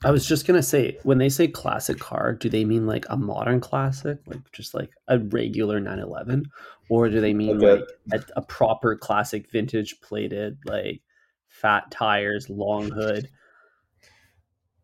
I 0.03 0.11
was 0.11 0.27
just 0.27 0.45
gonna 0.45 0.63
say, 0.63 0.97
when 1.03 1.17
they 1.17 1.29
say 1.29 1.47
classic 1.47 1.99
car, 1.99 2.33
do 2.33 2.47
they 2.47 2.63
mean 2.63 2.85
like 2.85 3.05
a 3.09 3.17
modern 3.17 3.59
classic, 3.59 4.19
like 4.27 4.51
just 4.51 4.73
like 4.73 4.91
a 5.07 5.17
regular 5.19 5.79
911, 5.79 6.45
or 6.89 7.09
do 7.09 7.21
they 7.21 7.33
mean 7.33 7.59
Like 7.59 7.81
like 8.11 8.21
a, 8.35 8.39
a 8.39 8.41
proper 8.43 8.95
classic 8.95 9.51
vintage 9.51 9.99
plated, 10.01 10.57
like 10.65 11.01
fat 11.47 11.89
tires, 11.89 12.49
long 12.49 12.91
hood? 12.91 13.29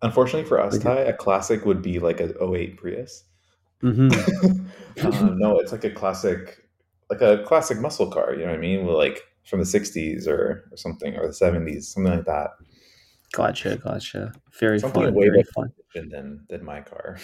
Unfortunately 0.07 0.47
for 0.47 0.59
us, 0.59 0.73
Like- 0.73 0.83
Ty, 0.83 0.99
a 1.01 1.13
classic 1.13 1.65
would 1.65 1.81
be 1.81 1.99
like 1.99 2.19
a 2.19 2.33
08 2.43 2.77
Prius. 2.77 3.23
hmm 3.81 4.09
uh, 5.03 5.29
no, 5.35 5.59
it's 5.59 5.71
like 5.71 5.83
a 5.83 5.91
classic, 5.91 6.57
like 7.09 7.21
a 7.21 7.43
classic 7.45 7.79
muscle 7.79 8.09
car. 8.11 8.33
You 8.33 8.39
know 8.41 8.47
what 8.51 8.55
I 8.55 8.61
mean? 8.61 8.85
Like 8.85 9.21
from 9.45 9.59
the 9.59 9.65
60s 9.65 10.27
or, 10.27 10.67
or 10.71 10.77
something, 10.77 11.15
or 11.15 11.27
the 11.27 11.33
70s, 11.33 11.83
something 11.83 12.11
like 12.13 12.25
that. 12.25 12.51
Gotcha, 13.33 13.77
gotcha. 13.77 14.31
Very 14.59 14.79
Something 14.79 15.03
fun, 15.03 15.13
way 15.13 15.25
very 15.27 15.43
more 15.55 15.65
fun. 15.65 15.71
Than 16.09 16.45
than 16.49 16.63
my 16.63 16.81
car. 16.81 17.17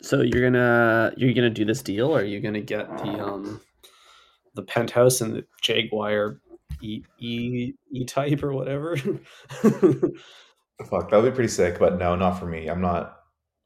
So 0.00 0.20
you're 0.20 0.42
gonna 0.42 1.12
you're 1.16 1.32
gonna 1.32 1.48
do 1.50 1.64
this 1.64 1.80
deal, 1.82 2.14
or 2.14 2.20
are 2.20 2.24
you 2.24 2.40
gonna 2.40 2.60
get 2.60 2.86
the 2.98 3.24
um 3.24 3.60
the 4.54 4.62
penthouse 4.62 5.20
and 5.22 5.34
the 5.34 5.44
Jaguar 5.62 6.40
E 6.84 7.04
E 7.18 7.72
E 7.92 8.04
type 8.04 8.42
or 8.42 8.52
whatever? 8.52 8.96
Fuck, 8.96 11.10
that 11.10 11.16
would 11.16 11.30
be 11.30 11.34
pretty 11.34 11.48
sick, 11.48 11.78
but 11.78 11.98
no, 11.98 12.16
not 12.16 12.38
for 12.38 12.46
me. 12.46 12.68
I'm 12.68 12.80
not. 12.80 13.16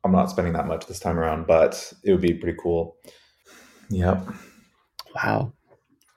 I'm 0.05 0.13
not 0.13 0.31
spending 0.31 0.53
that 0.53 0.69
much 0.69 0.87
this 0.87 1.01
time 1.01 1.19
around, 1.19 1.49
but 1.49 1.93
it 2.05 2.13
would 2.13 2.21
be 2.21 2.35
pretty 2.35 2.57
cool. 2.63 2.97
Yep. 3.91 4.29
wow, 5.15 5.53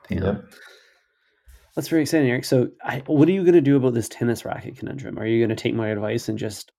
damn. 0.08 0.24
Yep. 0.24 0.46
That's 1.76 1.88
very 1.88 2.04
exciting, 2.04 2.30
Eric. 2.30 2.46
So, 2.46 2.70
I, 2.84 3.02
what 3.08 3.28
are 3.28 3.32
you 3.32 3.42
going 3.42 3.56
to 3.56 3.62
do 3.62 3.78
about 3.78 3.96
this 3.96 4.10
tennis 4.10 4.46
racket 4.46 4.78
conundrum? 4.78 5.18
Are 5.18 5.26
you 5.26 5.40
going 5.40 5.56
to 5.56 5.62
take 5.62 5.74
my 5.74 5.88
advice 5.88 6.30
and 6.30 6.38
just 6.38 6.72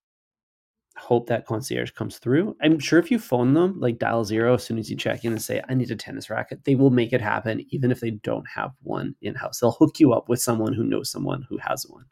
hope 1.03 1.27
that 1.27 1.47
concierge 1.47 1.91
comes 1.91 2.19
through? 2.19 2.57
I'm 2.63 2.79
sure 2.79 2.99
if 2.99 3.11
you 3.11 3.19
phone 3.19 3.55
them, 3.55 3.79
like 3.81 3.99
dial 3.99 4.25
zero 4.25 4.55
as 4.55 4.65
soon 4.65 4.79
as 4.79 4.91
you 4.91 4.97
check 4.97 5.25
in 5.25 5.33
and 5.33 5.43
say, 5.43 5.61
I 5.69 5.75
need 5.75 5.91
a 5.91 5.97
tennis 5.97 6.31
racket, 6.31 6.65
they 6.65 6.75
will 6.75 6.91
make 6.91 7.13
it 7.13 7.21
happen, 7.21 7.65
even 7.71 7.91
if 7.91 8.01
they 8.01 8.11
don't 8.11 8.47
have 8.49 8.73
one 8.83 9.15
in 9.21 9.35
house. 9.35 9.61
They'll 9.61 9.73
hook 9.73 9.99
you 9.99 10.13
up 10.13 10.29
with 10.29 10.41
someone 10.41 10.73
who 10.73 10.85
knows 10.85 11.11
someone 11.11 11.45
who 11.49 11.59
has 11.59 11.87
one. 11.89 12.05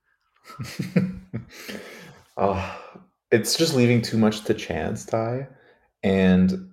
oh, 2.36 2.82
it's 3.30 3.56
just 3.56 3.74
leaving 3.74 4.02
too 4.02 4.18
much 4.18 4.44
to 4.44 4.54
chance, 4.54 5.04
Ty. 5.04 5.46
And 6.02 6.70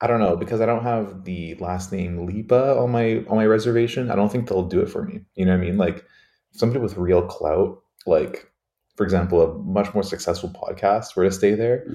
I 0.00 0.06
don't 0.06 0.20
know 0.20 0.36
because 0.36 0.60
I 0.60 0.66
don't 0.66 0.84
have 0.84 1.24
the 1.24 1.54
last 1.54 1.90
name 1.90 2.26
Lipa 2.26 2.78
on 2.78 2.90
my 2.90 3.24
on 3.28 3.36
my 3.36 3.46
reservation. 3.46 4.10
I 4.10 4.16
don't 4.16 4.30
think 4.30 4.48
they'll 4.48 4.68
do 4.68 4.80
it 4.80 4.88
for 4.90 5.02
me. 5.02 5.20
You 5.34 5.46
know 5.46 5.52
what 5.52 5.62
I 5.62 5.64
mean? 5.64 5.76
Like 5.76 6.04
somebody 6.52 6.80
with 6.80 6.96
real 6.96 7.22
clout, 7.22 7.82
like 8.06 8.50
for 8.98 9.04
example, 9.04 9.40
a 9.40 9.54
much 9.62 9.94
more 9.94 10.02
successful 10.02 10.50
podcast 10.50 11.16
were 11.16 11.24
to 11.24 11.30
stay 11.30 11.54
there. 11.54 11.86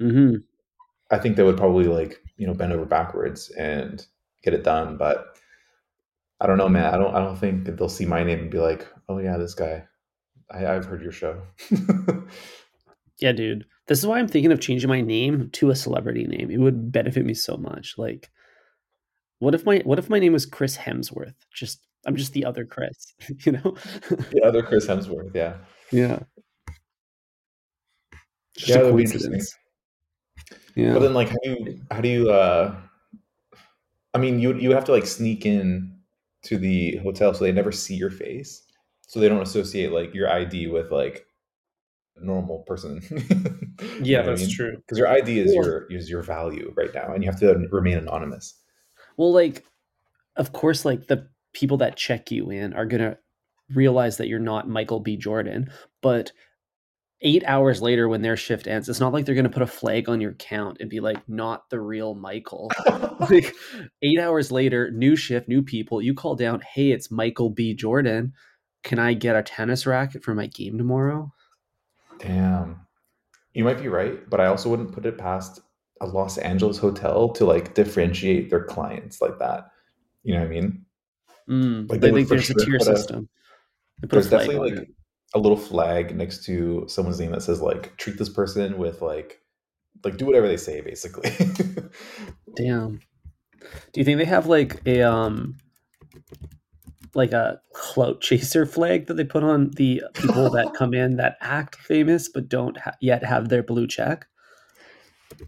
Mm-hmm. 0.00 0.34
I 1.10 1.18
think 1.18 1.36
they 1.36 1.42
would 1.42 1.56
probably 1.56 1.86
like 1.86 2.20
you 2.36 2.46
know 2.46 2.54
bend 2.54 2.72
over 2.72 2.84
backwards 2.84 3.50
and 3.58 4.06
get 4.44 4.54
it 4.54 4.62
done. 4.62 4.96
But 4.96 5.38
I 6.40 6.46
don't 6.46 6.58
know, 6.58 6.68
man. 6.68 6.94
I 6.94 6.98
don't. 6.98 7.14
I 7.14 7.18
don't 7.18 7.36
think 7.38 7.64
that 7.64 7.78
they'll 7.78 7.88
see 7.88 8.06
my 8.06 8.22
name 8.22 8.40
and 8.40 8.50
be 8.50 8.58
like, 8.58 8.86
"Oh 9.08 9.18
yeah, 9.18 9.38
this 9.38 9.54
guy. 9.54 9.84
I, 10.50 10.66
I've 10.66 10.84
heard 10.84 11.02
your 11.02 11.12
show." 11.12 11.42
Yeah, 13.20 13.32
dude. 13.32 13.64
This 13.86 13.98
is 13.98 14.06
why 14.06 14.18
I'm 14.18 14.28
thinking 14.28 14.52
of 14.52 14.60
changing 14.60 14.88
my 14.88 15.00
name 15.00 15.50
to 15.52 15.70
a 15.70 15.76
celebrity 15.76 16.24
name. 16.24 16.50
It 16.50 16.58
would 16.58 16.90
benefit 16.90 17.24
me 17.24 17.34
so 17.34 17.56
much. 17.56 17.94
Like, 17.96 18.30
what 19.38 19.54
if 19.54 19.64
my 19.64 19.82
what 19.84 19.98
if 19.98 20.10
my 20.10 20.18
name 20.18 20.32
was 20.32 20.46
Chris 20.46 20.76
Hemsworth? 20.76 21.34
Just 21.52 21.80
I'm 22.06 22.16
just 22.16 22.32
the 22.32 22.44
other 22.44 22.64
Chris, 22.64 23.14
you 23.44 23.52
know? 23.52 23.76
the 24.08 24.42
other 24.44 24.62
Chris 24.62 24.86
Hemsworth, 24.86 25.34
yeah, 25.34 25.54
yeah. 25.94 26.18
Just 28.56 28.68
yeah, 28.68 28.76
a 28.76 28.78
that 28.78 28.84
would 28.86 28.96
be 28.96 29.02
interesting. 29.04 29.30
coincidence. 29.32 29.58
Yeah. 30.76 30.92
But 30.92 31.00
then, 31.00 31.14
like, 31.14 31.28
how 31.28 31.38
do 31.42 31.50
you 31.50 31.80
how 31.90 32.00
do 32.00 32.08
you? 32.08 32.30
uh 32.30 32.76
I 34.14 34.18
mean, 34.18 34.38
you 34.38 34.54
you 34.54 34.70
have 34.72 34.84
to 34.84 34.92
like 34.92 35.06
sneak 35.06 35.44
in 35.46 35.92
to 36.44 36.58
the 36.58 36.96
hotel 36.98 37.34
so 37.34 37.44
they 37.44 37.52
never 37.52 37.72
see 37.72 37.94
your 37.94 38.10
face, 38.10 38.62
so 39.06 39.18
they 39.18 39.28
don't 39.28 39.42
associate 39.42 39.92
like 39.92 40.14
your 40.14 40.30
ID 40.30 40.68
with 40.68 40.90
like 40.92 41.26
normal 42.20 42.60
person. 42.60 43.00
yeah, 44.02 44.22
that's 44.22 44.52
true. 44.52 44.76
Because 44.76 44.98
your 44.98 45.08
ID 45.08 45.40
is 45.40 45.54
Well- 45.54 45.64
your 45.64 45.86
is 45.90 46.08
your 46.10 46.22
value 46.22 46.72
right 46.76 46.94
now, 46.94 47.12
and 47.12 47.24
you 47.24 47.30
have 47.30 47.40
to 47.40 47.54
remain 47.72 47.98
anonymous. 47.98 48.54
Well, 49.16 49.32
like, 49.32 49.64
of 50.36 50.52
course, 50.52 50.84
like 50.84 51.06
the 51.06 51.28
people 51.52 51.76
that 51.78 51.96
check 51.96 52.30
you 52.30 52.50
in 52.50 52.72
are 52.74 52.86
gonna 52.86 53.16
realize 53.72 54.16
that 54.18 54.28
you're 54.28 54.38
not 54.38 54.68
Michael 54.68 55.00
B. 55.00 55.16
Jordan, 55.16 55.70
but 56.02 56.32
eight 57.20 57.42
hours 57.46 57.80
later 57.80 58.08
when 58.08 58.22
their 58.22 58.36
shift 58.36 58.66
ends, 58.66 58.88
it's 58.88 59.00
not 59.00 59.12
like 59.12 59.24
they're 59.24 59.34
gonna 59.34 59.48
put 59.48 59.62
a 59.62 59.66
flag 59.66 60.08
on 60.08 60.20
your 60.20 60.34
count 60.34 60.78
and 60.80 60.90
be 60.90 61.00
like, 61.00 61.26
not 61.28 61.68
the 61.70 61.80
real 61.80 62.14
Michael. 62.14 62.70
like 63.30 63.54
eight 64.02 64.18
hours 64.18 64.52
later, 64.52 64.90
new 64.90 65.16
shift, 65.16 65.48
new 65.48 65.62
people, 65.62 66.02
you 66.02 66.14
call 66.14 66.34
down, 66.34 66.60
hey, 66.74 66.90
it's 66.90 67.10
Michael 67.10 67.50
B. 67.50 67.74
Jordan. 67.74 68.32
Can 68.82 68.98
I 68.98 69.14
get 69.14 69.36
a 69.36 69.42
tennis 69.42 69.86
racket 69.86 70.22
for 70.22 70.34
my 70.34 70.46
game 70.46 70.76
tomorrow? 70.76 71.32
Damn. 72.18 72.80
You 73.54 73.64
might 73.64 73.80
be 73.80 73.88
right, 73.88 74.28
but 74.28 74.40
I 74.40 74.46
also 74.46 74.68
wouldn't 74.68 74.92
put 74.92 75.06
it 75.06 75.16
past 75.16 75.60
a 76.00 76.06
Los 76.06 76.38
Angeles 76.38 76.76
hotel 76.76 77.30
to 77.30 77.44
like 77.46 77.74
differentiate 77.74 78.50
their 78.50 78.64
clients 78.64 79.22
like 79.22 79.38
that. 79.38 79.70
You 80.22 80.34
know 80.34 80.40
what 80.40 80.46
I 80.46 80.50
mean? 80.50 80.84
Mm, 81.48 81.90
Like 81.90 82.00
they 82.00 82.10
they 82.10 82.16
think 82.16 82.28
there's 82.28 82.50
a 82.50 82.54
tier 82.54 82.78
system. 82.80 83.28
A 83.28 83.43
there's 84.02 84.30
definitely 84.30 84.56
on 84.56 84.66
it. 84.66 84.78
like 84.78 84.88
a 85.34 85.38
little 85.38 85.56
flag 85.56 86.16
next 86.16 86.44
to 86.44 86.84
someone's 86.88 87.18
name 87.18 87.32
that 87.32 87.42
says 87.42 87.60
like 87.60 87.96
treat 87.96 88.18
this 88.18 88.28
person 88.28 88.78
with 88.78 89.02
like 89.02 89.40
like 90.04 90.16
do 90.16 90.26
whatever 90.26 90.48
they 90.48 90.56
say 90.56 90.80
basically. 90.80 91.30
Damn. 92.56 93.00
Do 93.92 94.00
you 94.00 94.04
think 94.04 94.18
they 94.18 94.24
have 94.24 94.46
like 94.46 94.80
a 94.86 95.02
um 95.02 95.56
like 97.14 97.32
a 97.32 97.60
clout 97.72 98.20
chaser 98.20 98.66
flag 98.66 99.06
that 99.06 99.14
they 99.14 99.24
put 99.24 99.42
on 99.44 99.70
the 99.76 100.02
people 100.14 100.50
that 100.50 100.74
come 100.76 100.94
in 100.94 101.16
that 101.16 101.36
act 101.40 101.76
famous 101.76 102.28
but 102.28 102.48
don't 102.48 102.76
ha- 102.78 102.96
yet 103.00 103.24
have 103.24 103.48
their 103.48 103.62
blue 103.62 103.86
check? 103.86 104.26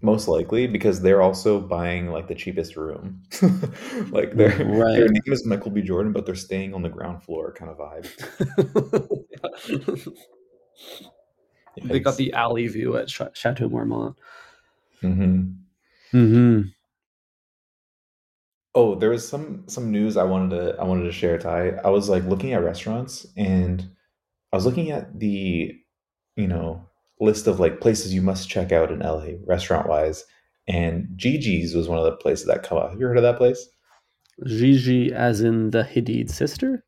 Most 0.03 0.29
likely 0.29 0.67
because 0.67 1.01
they're 1.01 1.23
also 1.23 1.61
buying 1.61 2.11
like 2.11 2.29
the 2.29 2.35
cheapest 2.35 2.77
room. 2.77 3.23
like 4.11 4.35
their 4.35 4.51
their 4.51 5.09
name 5.09 5.23
is 5.27 5.47
Michael 5.47 5.71
B. 5.71 5.83
Jordan, 5.83 6.13
but 6.13 6.27
they're 6.27 6.35
staying 6.35 6.75
on 6.75 6.83
the 6.83 6.89
ground 6.89 7.23
floor 7.23 7.53
kind 7.53 7.71
of 7.71 7.79
vibe. 7.79 8.07
they 11.85 12.01
got 12.01 12.17
the 12.17 12.33
alley 12.33 12.67
view 12.67 12.97
at 12.97 13.09
Cha- 13.09 13.33
Chateau 13.33 13.69
Marmont. 13.69 14.17
mm-hmm. 15.03 15.53
Mm-hmm. 16.17 16.69
Oh, 18.75 18.95
there 18.95 19.11
was 19.11 19.27
some 19.27 19.65
some 19.69 19.91
news 19.91 20.17
I 20.17 20.25
wanted 20.25 20.57
to 20.57 20.77
I 20.81 20.85
wanted 20.85 21.05
to 21.05 21.13
share, 21.13 21.39
Ty. 21.39 21.71
I 21.83 21.89
was 21.89 22.09
like 22.09 22.25
looking 22.25 22.53
at 22.53 22.63
restaurants 22.63 23.27
and 23.37 23.89
I 24.53 24.57
was 24.57 24.67
looking 24.67 24.91
at 24.91 25.19
the, 25.19 25.75
you 26.37 26.47
know, 26.47 26.87
list 27.21 27.47
of 27.47 27.61
like 27.61 27.81
places 27.81 28.15
you 28.15 28.23
must 28.23 28.49
check 28.49 28.73
out 28.73 28.91
in 28.93 29.01
LA 29.01 29.33
restaurant 29.47 29.89
wise, 29.89 30.25
and 30.69 31.09
Gigi's 31.17 31.75
was 31.75 31.89
one 31.89 31.99
of 31.99 32.05
the 32.05 32.17
places 32.17 32.47
that 32.47 32.63
come 32.63 32.79
up. 32.79 32.91
Have 32.91 33.01
you 33.01 33.07
heard 33.07 33.17
of 33.19 33.23
that 33.23 33.39
place? 33.39 33.69
Gigi, 34.45 35.13
as 35.13 35.41
in 35.41 35.71
the 35.71 35.83
Hadid 35.83 36.31
sister. 36.31 36.85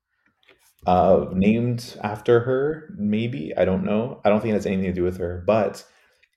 Uh, 0.87 1.27
named 1.33 1.99
after 2.03 2.41
her, 2.41 2.95
maybe. 2.97 3.53
I 3.57 3.65
don't 3.65 3.85
know. 3.85 4.21
I 4.25 4.29
don't 4.29 4.41
think 4.41 4.53
it 4.53 4.55
has 4.55 4.67
anything 4.67 4.87
to 4.87 4.93
do 4.93 5.03
with 5.03 5.19
her, 5.19 5.43
but 5.47 5.85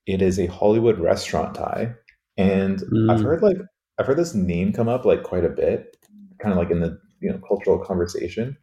it 0.08 0.22
is 0.22 0.40
a 0.40 0.48
Hollywood 0.48 1.00
restaurant 1.00 1.56
tie. 1.56 1.94
And 2.38 2.82
I've 3.10 3.22
Mm. 3.22 3.24
heard 3.24 3.42
like 3.42 3.58
I've 4.00 4.08
heard 4.08 4.18
this 4.18 4.34
name 4.34 4.74
come 4.74 4.90
up 4.90 5.06
like 5.06 5.24
quite 5.24 5.46
a 5.46 5.50
bit, 5.50 5.96
kind 6.40 6.52
of 6.52 6.58
like 6.58 6.72
in 6.72 6.80
the 6.82 7.00
you 7.22 7.30
know 7.32 7.40
cultural 7.48 7.80
conversation. 7.80 8.58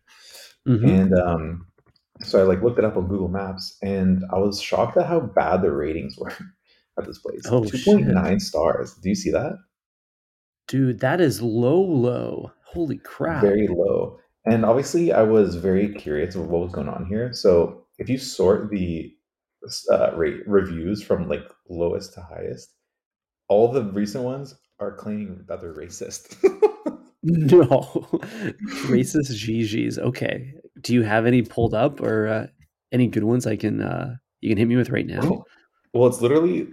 Mhm. 0.67 0.89
And 0.89 1.15
um, 1.15 1.68
so 2.23 2.41
I 2.41 2.43
like 2.45 2.63
looked 2.63 2.79
it 2.79 2.85
up 2.85 2.97
on 2.97 3.09
Google 3.09 3.29
Maps, 3.29 3.77
and 3.83 4.25
I 4.33 4.39
was 4.39 4.61
shocked 4.61 4.97
at 4.97 5.07
how 5.07 5.21
bad 5.21 5.63
the 5.63 5.71
ratings 5.73 6.17
were 6.19 6.31
at 6.99 7.07
this 7.07 7.19
place. 7.19 7.43
Oh, 7.47 7.65
Two 7.65 7.77
shit. 7.79 7.85
point 7.87 8.07
nine 8.09 8.41
stars. 8.41 8.95
Do 8.95 9.09
you 9.09 9.15
see 9.15 9.31
that? 9.31 9.57
Dude, 10.67 11.01
that 11.01 11.21
is 11.21 11.41
low, 11.41 11.81
low. 11.81 12.53
Holy 12.65 12.99
crap! 12.99 13.43
Very 13.43 13.69
low. 13.69 14.19
And 14.45 14.65
obviously, 14.65 15.13
I 15.13 15.23
was 15.23 15.57
very 15.57 15.95
curious 15.95 16.35
of 16.35 16.49
what 16.49 16.63
was 16.63 16.73
going 16.73 16.89
on 16.89 17.07
here. 17.07 17.33
So 17.33 17.85
if 17.99 18.09
you 18.09 18.19
sort 18.19 18.71
the 18.71 19.13
uh, 19.91 20.13
rate 20.17 20.47
reviews 20.47 21.03
from 21.03 21.29
like 21.29 21.43
lowest 21.69 22.15
to 22.15 22.23
highest, 22.23 22.71
all 23.49 23.71
the 23.73 23.83
recent 23.85 24.25
ones 24.25 24.55
are 24.79 24.95
claiming 24.97 25.45
that 25.49 25.61
they're 25.61 25.75
racist. 25.75 26.37
No, 27.25 27.59
racist 28.87 29.35
Gigi's. 29.37 29.99
Okay. 29.99 30.55
Do 30.81 30.95
you 30.95 31.03
have 31.03 31.27
any 31.27 31.43
pulled 31.43 31.75
up 31.75 32.01
or 32.01 32.29
uh, 32.29 32.47
any 32.93 33.07
good 33.07 33.25
ones 33.25 33.47
I 33.47 33.57
can 33.57 33.83
uh, 33.83 34.17
you 34.41 34.51
can 34.51 34.59
hit 34.59 34.69
me 34.69 34.77
with 34.77 34.91
right 34.91 35.07
now? 35.07 35.45
well, 35.93 36.09
it's 36.09 36.21
literally 36.21 36.69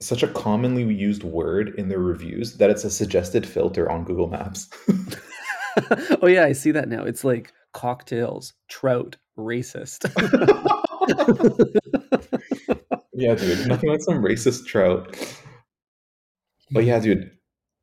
such 0.00 0.22
a 0.22 0.28
commonly 0.28 0.82
used 0.82 1.22
word 1.22 1.74
in 1.78 1.88
their 1.88 1.98
reviews 1.98 2.56
that 2.58 2.70
it's 2.70 2.84
a 2.84 2.90
suggested 2.90 3.46
filter 3.46 3.90
on 3.90 4.04
Google 4.04 4.28
Maps. 4.28 4.68
oh 6.22 6.26
yeah, 6.26 6.44
I 6.44 6.52
see 6.52 6.70
that 6.72 6.88
now. 6.88 7.04
It's 7.04 7.24
like 7.24 7.52
cocktails, 7.72 8.54
trout, 8.68 9.16
racist. 9.38 10.04
yeah, 13.14 13.34
dude, 13.34 13.66
nothing 13.66 13.90
like 13.90 14.02
some 14.02 14.22
racist 14.22 14.66
trout. 14.66 15.16
But 16.70 16.84
yeah, 16.84 16.98
dude, 16.98 17.30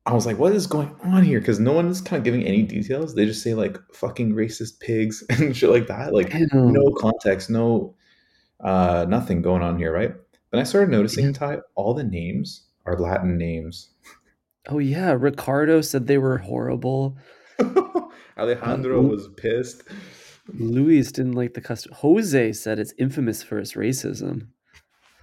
I 0.04 0.12
was 0.14 0.26
like, 0.26 0.36
what 0.38 0.52
is 0.52 0.66
going 0.66 0.94
on 1.04 1.22
here? 1.22 1.38
Because 1.38 1.60
no 1.60 1.72
one 1.72 1.86
is 1.88 2.00
kind 2.00 2.18
of 2.18 2.24
giving 2.24 2.42
any 2.44 2.62
details. 2.62 3.14
They 3.14 3.24
just 3.24 3.42
say 3.42 3.54
like 3.54 3.78
fucking 3.94 4.32
racist 4.34 4.80
pigs 4.80 5.22
and 5.30 5.56
shit 5.56 5.70
like 5.70 5.86
that. 5.86 6.12
Like 6.12 6.32
no 6.52 6.90
context, 6.92 7.50
no 7.50 7.94
uh 8.60 9.06
nothing 9.08 9.42
going 9.42 9.62
on 9.62 9.78
here, 9.78 9.92
right? 9.92 10.12
Then 10.50 10.60
I 10.60 10.64
started 10.64 10.90
noticing 10.90 11.32
Ty, 11.32 11.58
all 11.76 11.94
the 11.94 12.04
names 12.04 12.66
are 12.84 12.98
Latin 12.98 13.38
names. 13.38 13.90
Oh 14.68 14.78
yeah, 14.78 15.12
Ricardo 15.12 15.80
said 15.80 16.06
they 16.06 16.18
were 16.18 16.38
horrible. 16.38 17.16
Alejandro 18.38 18.98
Uh, 19.00 19.08
was 19.08 19.28
pissed. 19.36 19.82
Luis 20.54 21.12
didn't 21.12 21.32
like 21.32 21.54
the 21.54 21.60
custom. 21.60 21.92
Jose 21.94 22.52
said 22.54 22.78
it's 22.80 22.94
infamous 22.98 23.42
for 23.42 23.58
its 23.58 23.74
racism. 23.74 24.48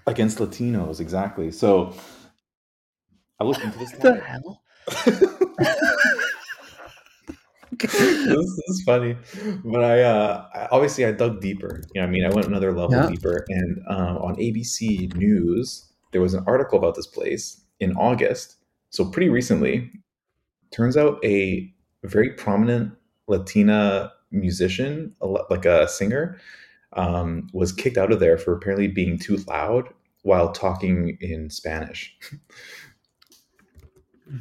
Against 0.07 0.37
Latinos, 0.39 0.99
exactly. 1.01 1.51
So 1.51 1.93
I 3.39 3.43
looked 3.43 3.61
into 3.61 3.77
this. 3.77 3.91
What 3.91 4.01
the 4.01 4.21
hell? 4.21 4.61
This 7.79 8.59
is 8.67 8.83
funny, 8.85 9.15
but 9.63 9.83
I 9.83 10.01
uh, 10.01 10.45
I- 10.53 10.67
obviously 10.71 11.05
I 11.05 11.11
dug 11.11 11.41
deeper. 11.41 11.81
You 11.93 12.01
know, 12.01 12.07
I 12.07 12.09
mean, 12.09 12.25
I 12.25 12.29
went 12.33 12.47
another 12.47 12.71
level 12.73 12.95
Yeah. 12.95 13.07
deeper, 13.07 13.45
and 13.49 13.79
uh, 13.89 14.17
on 14.19 14.35
ABC 14.37 15.13
News 15.15 15.85
there 16.11 16.21
was 16.21 16.33
an 16.33 16.43
article 16.47 16.77
about 16.79 16.95
this 16.95 17.05
place 17.07 17.61
in 17.79 17.95
August. 17.95 18.55
So 18.89 19.05
pretty 19.05 19.29
recently, 19.29 19.91
turns 20.71 20.97
out 20.97 21.23
a 21.23 21.71
very 22.03 22.31
prominent 22.31 22.93
Latina 23.27 24.11
musician, 24.31 25.15
like 25.21 25.65
a 25.65 25.87
singer, 25.87 26.39
um, 26.93 27.47
was 27.53 27.71
kicked 27.71 27.97
out 27.97 28.11
of 28.11 28.19
there 28.19 28.37
for 28.39 28.53
apparently 28.53 28.87
being 28.87 29.19
too 29.19 29.37
loud 29.47 29.89
while 30.23 30.51
talking 30.51 31.17
in 31.21 31.49
Spanish. 31.51 32.17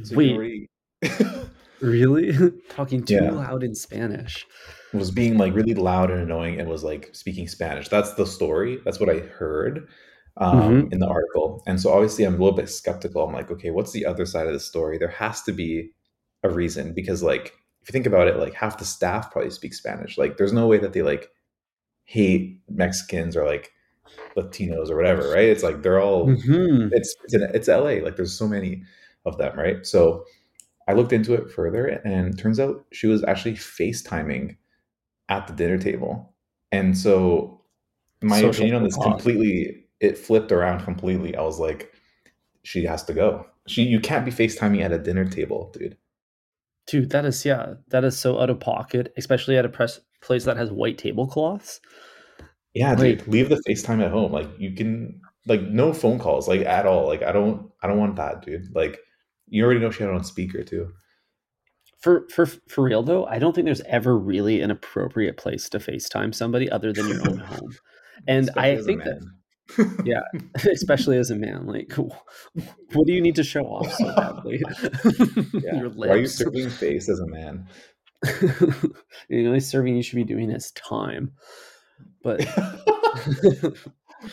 So 0.02 0.16
Wait, 0.16 0.68
really? 1.80 2.36
Talking 2.70 3.02
too 3.04 3.14
Yeah. 3.14 3.30
loud 3.30 3.62
in 3.62 3.74
Spanish. 3.74 4.46
was 4.92 5.10
being 5.10 5.36
like 5.36 5.54
really 5.54 5.74
loud 5.74 6.10
and 6.10 6.20
annoying 6.20 6.58
and 6.60 6.68
was 6.68 6.82
like 6.84 7.10
speaking 7.14 7.46
Spanish. 7.48 7.88
That's 7.88 8.14
the 8.14 8.26
story. 8.26 8.78
That's 8.84 8.98
what 9.00 9.10
I 9.10 9.18
heard 9.18 9.86
um, 10.38 10.88
in 10.92 10.98
the 10.98 11.06
article. 11.06 11.62
And 11.66 11.80
so 11.80 11.92
obviously 11.92 12.24
I'm 12.24 12.34
a 12.34 12.38
little 12.38 12.56
bit 12.56 12.70
skeptical. 12.70 13.22
I'm 13.24 13.32
like, 13.34 13.50
okay, 13.50 13.70
what's 13.70 13.92
the 13.92 14.06
other 14.06 14.24
side 14.24 14.46
of 14.46 14.52
the 14.52 14.60
story? 14.60 14.96
There 14.98 15.08
has 15.08 15.42
to 15.42 15.52
be 15.52 15.90
a 16.42 16.48
reason 16.48 16.94
because 16.94 17.22
like 17.22 17.52
if 17.82 17.88
you 17.88 17.92
think 17.92 18.06
about 18.06 18.28
it, 18.28 18.36
like 18.36 18.54
half 18.54 18.78
the 18.78 18.84
staff 18.84 19.30
probably 19.30 19.50
speak 19.50 19.74
Spanish. 19.74 20.16
Like 20.16 20.36
there's 20.36 20.52
no 20.52 20.66
way 20.66 20.78
that 20.78 20.92
they 20.94 21.02
like 21.02 21.28
hate 22.04 22.60
Mexicans 22.68 23.36
or 23.36 23.44
like 23.44 23.70
Latinos 24.36 24.88
or 24.90 24.96
whatever, 24.96 25.28
right? 25.30 25.48
It's 25.48 25.62
like 25.62 25.82
they're 25.82 26.00
all 26.00 26.28
Mhm. 26.28 26.90
it's 26.92 27.14
it's, 27.24 27.34
in, 27.34 27.42
it's 27.54 27.68
LA. 27.68 28.02
Like 28.02 28.16
there's 28.16 28.32
so 28.36 28.48
many 28.48 28.84
of 29.28 29.38
them, 29.38 29.56
right? 29.58 29.86
So 29.86 30.24
I 30.88 30.94
looked 30.94 31.12
into 31.12 31.34
it 31.34 31.50
further, 31.50 31.86
and 31.86 32.38
turns 32.38 32.58
out 32.58 32.84
she 32.92 33.06
was 33.06 33.22
actually 33.24 33.54
FaceTiming 33.54 34.56
at 35.28 35.46
the 35.46 35.52
dinner 35.52 35.78
table, 35.78 36.34
and 36.72 36.96
so 36.96 37.60
my 38.22 38.40
Social 38.40 38.50
opinion 38.50 38.76
on 38.76 38.82
this 38.84 38.96
completely 38.96 39.84
it 40.00 40.16
flipped 40.16 40.52
around 40.52 40.84
completely. 40.84 41.36
I 41.36 41.42
was 41.42 41.58
like, 41.58 41.92
she 42.62 42.84
has 42.84 43.04
to 43.04 43.12
go. 43.14 43.46
She 43.66 43.82
you 43.82 44.00
can't 44.00 44.24
be 44.24 44.30
FaceTiming 44.30 44.82
at 44.82 44.92
a 44.92 44.98
dinner 44.98 45.28
table, 45.28 45.70
dude. 45.78 45.96
Dude, 46.86 47.10
that 47.10 47.24
is 47.26 47.44
yeah, 47.44 47.74
that 47.88 48.04
is 48.04 48.18
so 48.18 48.40
out 48.40 48.50
of 48.50 48.60
pocket, 48.60 49.12
especially 49.16 49.58
at 49.58 49.66
a 49.66 49.68
press 49.68 50.00
place 50.22 50.44
that 50.44 50.56
has 50.56 50.70
white 50.72 50.98
tablecloths. 50.98 51.80
Yeah, 52.74 52.92
Like- 52.92 53.18
dude, 53.18 53.28
leave 53.28 53.48
the 53.48 53.62
FaceTime 53.68 54.02
at 54.02 54.10
home. 54.10 54.32
Like 54.32 54.48
you 54.58 54.74
can 54.74 55.20
like 55.46 55.62
no 55.62 55.92
phone 55.92 56.18
calls, 56.18 56.48
like 56.48 56.62
at 56.62 56.86
all. 56.86 57.06
Like 57.06 57.22
I 57.22 57.32
don't 57.32 57.70
I 57.82 57.88
don't 57.88 57.98
want 57.98 58.16
that, 58.16 58.42
dude. 58.42 58.74
Like 58.74 58.98
you 59.50 59.64
already 59.64 59.80
know 59.80 59.90
she 59.90 60.02
had 60.02 60.10
it 60.10 60.14
on 60.14 60.24
speaker 60.24 60.62
too. 60.62 60.92
For 62.00 62.26
for 62.30 62.46
for 62.46 62.84
real 62.84 63.02
though, 63.02 63.26
I 63.26 63.38
don't 63.38 63.54
think 63.54 63.64
there's 63.64 63.82
ever 63.82 64.16
really 64.16 64.60
an 64.60 64.70
appropriate 64.70 65.36
place 65.36 65.68
to 65.70 65.78
FaceTime 65.78 66.34
somebody 66.34 66.70
other 66.70 66.92
than 66.92 67.08
your 67.08 67.28
own 67.28 67.38
home. 67.38 67.76
And 68.26 68.48
Especially 68.48 68.72
I 68.72 68.82
think 68.82 69.04
that 69.04 69.20
yeah, 70.04 70.22
especially 70.70 71.18
as 71.18 71.30
a 71.30 71.36
man, 71.36 71.66
like 71.66 71.92
what 71.94 73.06
do 73.06 73.12
you 73.12 73.20
need 73.20 73.34
to 73.36 73.44
show 73.44 73.64
off 73.64 73.92
so 73.94 74.14
badly? 74.14 74.62
Yeah. 75.62 75.80
your 75.80 75.90
Why 75.90 76.08
are 76.08 76.16
you 76.18 76.26
serving 76.26 76.70
face 76.70 77.08
as 77.08 77.18
a 77.20 77.26
man? 77.26 77.68
the 78.22 79.46
only 79.46 79.60
serving 79.60 79.96
you 79.96 80.02
should 80.02 80.16
be 80.16 80.24
doing 80.24 80.50
is 80.50 80.70
time. 80.72 81.32
But 82.22 82.40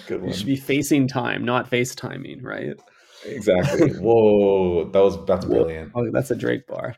Good 0.08 0.24
you 0.24 0.34
should 0.34 0.46
be 0.46 0.56
facing 0.56 1.08
time, 1.08 1.46
not 1.46 1.70
FaceTiming, 1.70 2.44
right? 2.44 2.80
Exactly. 3.26 3.90
Whoa, 3.92 4.86
that 4.90 5.00
was 5.00 5.24
that's 5.26 5.46
brilliant. 5.46 5.92
Oh, 5.96 6.10
that's 6.12 6.32
a 6.32 6.36
Drake 6.36 6.68
bar. 6.68 6.96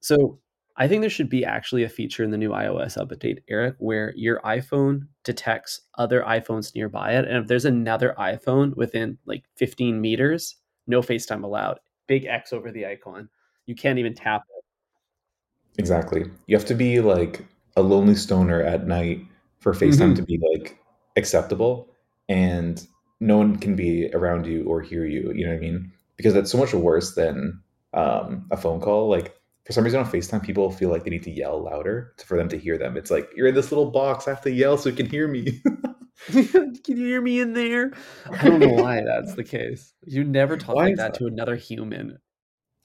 So 0.00 0.40
I 0.76 0.86
think 0.86 1.00
there 1.00 1.10
should 1.10 1.28
be 1.28 1.44
actually 1.44 1.82
a 1.82 1.88
feature 1.88 2.22
in 2.22 2.30
the 2.30 2.38
new 2.38 2.50
iOS 2.50 2.96
update, 2.96 3.38
Eric, 3.48 3.74
where 3.78 4.12
your 4.16 4.40
iPhone 4.42 5.08
detects 5.24 5.80
other 5.96 6.22
iPhones 6.22 6.74
nearby 6.74 7.14
it. 7.14 7.26
And 7.26 7.36
if 7.36 7.48
there's 7.48 7.64
another 7.64 8.14
iPhone 8.18 8.76
within 8.76 9.18
like 9.26 9.44
15 9.56 10.00
meters, 10.00 10.56
no 10.86 11.00
FaceTime 11.00 11.42
allowed. 11.42 11.80
Big 12.06 12.26
X 12.26 12.52
over 12.52 12.70
the 12.70 12.86
icon. 12.86 13.28
You 13.66 13.74
can't 13.74 13.98
even 13.98 14.14
tap 14.14 14.42
it. 14.56 15.80
Exactly. 15.80 16.30
You 16.46 16.56
have 16.56 16.66
to 16.66 16.74
be 16.74 17.00
like 17.00 17.44
a 17.76 17.82
lonely 17.82 18.14
stoner 18.14 18.62
at 18.62 18.86
night 18.86 19.24
for 19.58 19.72
FaceTime 19.72 20.12
Mhm. 20.12 20.16
to 20.16 20.22
be 20.22 20.40
like 20.52 20.78
acceptable 21.16 21.88
and 22.28 22.86
no 23.20 23.36
one 23.38 23.56
can 23.56 23.76
be 23.76 24.10
around 24.12 24.46
you 24.46 24.64
or 24.64 24.80
hear 24.80 25.04
you, 25.04 25.32
you 25.34 25.44
know 25.46 25.52
what 25.52 25.58
I 25.58 25.60
mean? 25.60 25.92
Because 26.16 26.34
that's 26.34 26.50
so 26.50 26.58
much 26.58 26.74
worse 26.74 27.14
than 27.14 27.60
um, 27.94 28.46
a 28.50 28.56
phone 28.56 28.80
call. 28.80 29.08
Like 29.08 29.34
for 29.66 29.72
some 29.72 29.84
reason 29.84 30.00
on 30.00 30.10
FaceTime 30.10 30.42
people 30.42 30.70
feel 30.70 30.90
like 30.90 31.04
they 31.04 31.10
need 31.10 31.22
to 31.24 31.30
yell 31.30 31.62
louder 31.62 32.14
to- 32.18 32.26
for 32.26 32.36
them 32.36 32.48
to 32.50 32.58
hear 32.58 32.78
them. 32.78 32.96
It's 32.96 33.10
like 33.10 33.28
you're 33.36 33.48
in 33.48 33.54
this 33.54 33.70
little 33.72 33.90
box, 33.90 34.26
I 34.26 34.30
have 34.30 34.42
to 34.42 34.50
yell 34.52 34.78
so 34.78 34.88
you 34.90 34.96
can 34.96 35.06
hear 35.06 35.28
me. 35.28 35.62
Can 36.32 36.96
you 36.96 37.06
hear 37.06 37.20
me 37.22 37.40
in 37.40 37.52
there? 37.54 37.92
I 38.32 38.46
don't 38.46 38.60
know 38.60 38.70
why 38.72 39.02
that's 39.02 39.34
the 39.34 39.44
case. 39.44 39.92
You 40.04 40.24
never 40.24 40.56
talk 40.56 40.76
Why 40.76 40.84
like 40.84 40.96
that 40.96 41.12
that? 41.12 41.14
to 41.14 41.26
another 41.26 41.56
human. 41.56 42.18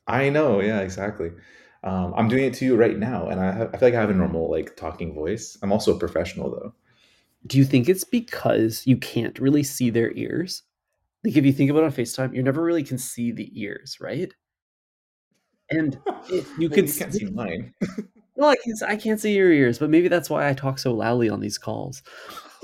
I 0.08 0.30
know, 0.30 0.60
yeah, 0.62 0.80
exactly. 0.82 1.32
Um, 1.84 2.14
I'm 2.16 2.28
doing 2.28 2.46
it 2.46 2.54
to 2.56 2.66
you 2.66 2.76
right 2.76 2.98
now, 2.98 3.28
and 3.28 3.40
I, 3.40 3.52
have, 3.52 3.74
I 3.74 3.78
feel 3.78 3.88
like 3.90 3.96
I 3.96 4.02
have 4.02 4.10
a 4.10 4.14
normal 4.14 4.50
like 4.50 4.76
talking 4.76 5.14
voice. 5.14 5.58
I'm 5.62 5.72
also 5.72 5.96
a 5.96 6.00
professional 6.00 6.50
though. 6.52 6.74
Do 7.48 7.58
you 7.58 7.66
think 7.66 7.90
it's 7.90 8.04
because 8.04 8.86
you 8.86 8.98
can't 8.98 9.38
really 9.40 9.64
see 9.64 9.90
their 9.90 10.12
ears? 10.14 10.64
Like 11.24 11.36
if 11.38 11.46
you 11.46 11.54
think 11.54 11.70
about 11.72 11.84
it 11.84 11.86
on 11.86 11.92
FaceTime, 11.92 12.36
you 12.36 12.44
never 12.44 12.64
really 12.64 12.84
can 12.84 12.98
see 12.98 13.32
the 13.32 13.50
ears, 13.62 13.98
right? 14.00 14.34
And 15.70 16.00
if 16.30 16.48
you 16.58 16.70
well, 16.70 16.76
could 16.76 16.88
you 16.90 16.94
can't 16.94 17.14
see- 17.14 17.20
see 17.20 17.26
mine. 17.32 17.74
Well, 18.36 18.50
I 18.50 18.56
can 18.64 18.74
I 18.88 18.96
can't 18.96 19.20
see 19.20 19.36
your 19.36 19.52
ears, 19.52 19.78
but 19.78 19.92
maybe 19.92 20.08
that's 20.08 20.28
why 20.28 20.50
I 20.50 20.54
talk 20.54 20.80
so 20.80 20.92
loudly 20.92 21.30
on 21.30 21.40
these 21.40 21.60
calls. 21.60 22.02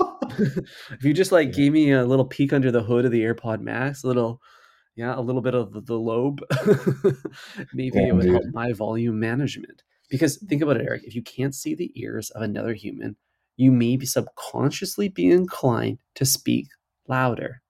if 0.38 1.04
you 1.04 1.14
just 1.14 1.30
like 1.30 1.48
Yeah. 1.50 1.54
gave 1.54 1.72
me 1.72 1.92
a 1.92 2.04
little 2.04 2.24
peek 2.24 2.52
under 2.52 2.72
the 2.72 2.82
hood 2.82 3.04
of 3.04 3.12
the 3.12 3.22
AirPod 3.22 3.60
Max, 3.60 4.02
a 4.02 4.08
little 4.08 4.40
yeah, 4.96 5.16
a 5.16 5.20
little 5.20 5.40
bit 5.40 5.54
of 5.54 5.72
the, 5.72 5.80
the 5.80 5.94
lobe, 5.94 6.40
maybe 7.72 7.98
Yeah, 8.00 8.08
it 8.08 8.14
would 8.16 8.26
help 8.26 8.42
my 8.52 8.72
volume 8.72 9.20
management. 9.20 9.84
Because 10.08 10.38
think 10.48 10.60
about 10.60 10.76
it, 10.78 10.86
Eric, 10.86 11.02
if 11.04 11.14
you 11.14 11.22
can't 11.22 11.54
see 11.54 11.76
the 11.76 11.92
ears 11.94 12.30
of 12.30 12.42
another 12.42 12.74
human, 12.74 13.14
you 13.60 13.70
may 13.70 13.94
be 13.94 14.06
subconsciously 14.06 15.10
be 15.10 15.30
inclined 15.30 15.98
to 16.14 16.24
speak 16.24 16.68
louder. 17.08 17.60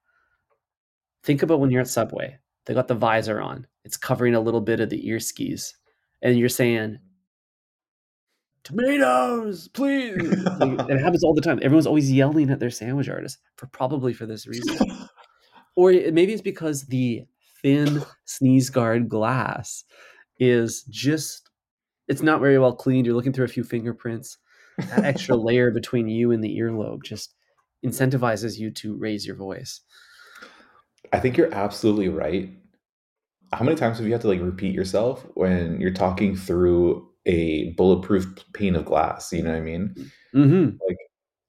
Think 1.24 1.42
about 1.42 1.59
when 1.59 1.72
you're 1.72 1.81
at 1.81 1.88
Subway. 1.88 2.38
They 2.64 2.74
got 2.74 2.87
the 2.87 2.94
visor 2.94 3.40
on. 3.40 3.66
It's 3.85 3.96
covering 3.96 4.37
a 4.37 4.40
little 4.40 4.61
bit 4.61 4.79
of 4.79 4.88
the 4.88 5.05
ear 5.09 5.18
skis. 5.18 5.74
And 6.22 6.38
you're 6.38 6.48
saying, 6.48 6.98
tomatoes, 8.62 9.66
please. 9.68 10.16
Like, 10.61 10.79
and 10.79 10.90
it 10.90 11.03
happens 11.03 11.24
all 11.24 11.35
the 11.35 11.40
time. 11.40 11.59
Everyone's 11.61 11.88
always 11.88 12.12
yelling 12.12 12.50
at 12.50 12.61
their 12.61 12.70
sandwich 12.70 13.09
artist 13.09 13.38
for 13.57 13.66
probably 13.66 14.12
for 14.12 14.26
this 14.26 14.46
reason. 14.46 14.79
or 15.76 15.90
maybe 15.90 16.33
it's 16.33 16.40
because 16.40 16.85
the 16.85 17.24
thin 17.62 18.03
sneeze 18.26 18.70
guard 18.70 19.09
glass 19.09 19.83
is 20.38 20.85
just 20.85 21.50
it's 22.07 22.22
not 22.22 22.40
very 22.40 22.61
well 22.61 22.76
cleaned. 22.76 23.07
You're 23.07 23.16
looking 23.16 23.33
through 23.33 23.46
a 23.46 23.48
few 23.48 23.64
fingerprints. 23.64 24.38
That 24.88 25.04
extra 25.04 25.36
layer 25.36 25.70
between 25.70 26.08
you 26.08 26.32
and 26.32 26.42
the 26.42 26.58
earlobe 26.58 27.02
just 27.02 27.34
incentivizes 27.84 28.58
you 28.58 28.70
to 28.70 28.96
raise 28.96 29.26
your 29.26 29.36
voice. 29.36 29.80
I 31.12 31.18
think 31.18 31.36
you're 31.36 31.54
absolutely 31.54 32.08
right. 32.08 32.50
How 33.52 33.64
many 33.64 33.76
times 33.76 33.98
have 33.98 34.06
you 34.06 34.12
had 34.12 34.20
to 34.22 34.28
like 34.28 34.40
repeat 34.40 34.74
yourself 34.74 35.26
when 35.34 35.80
you're 35.80 35.90
talking 35.90 36.36
through 36.36 37.08
a 37.26 37.70
bulletproof 37.72 38.26
pane 38.52 38.76
of 38.76 38.84
glass? 38.84 39.32
You 39.32 39.42
know 39.42 39.50
what 39.50 39.56
I 39.56 39.60
mean? 39.60 40.10
Mm-hmm. 40.34 40.76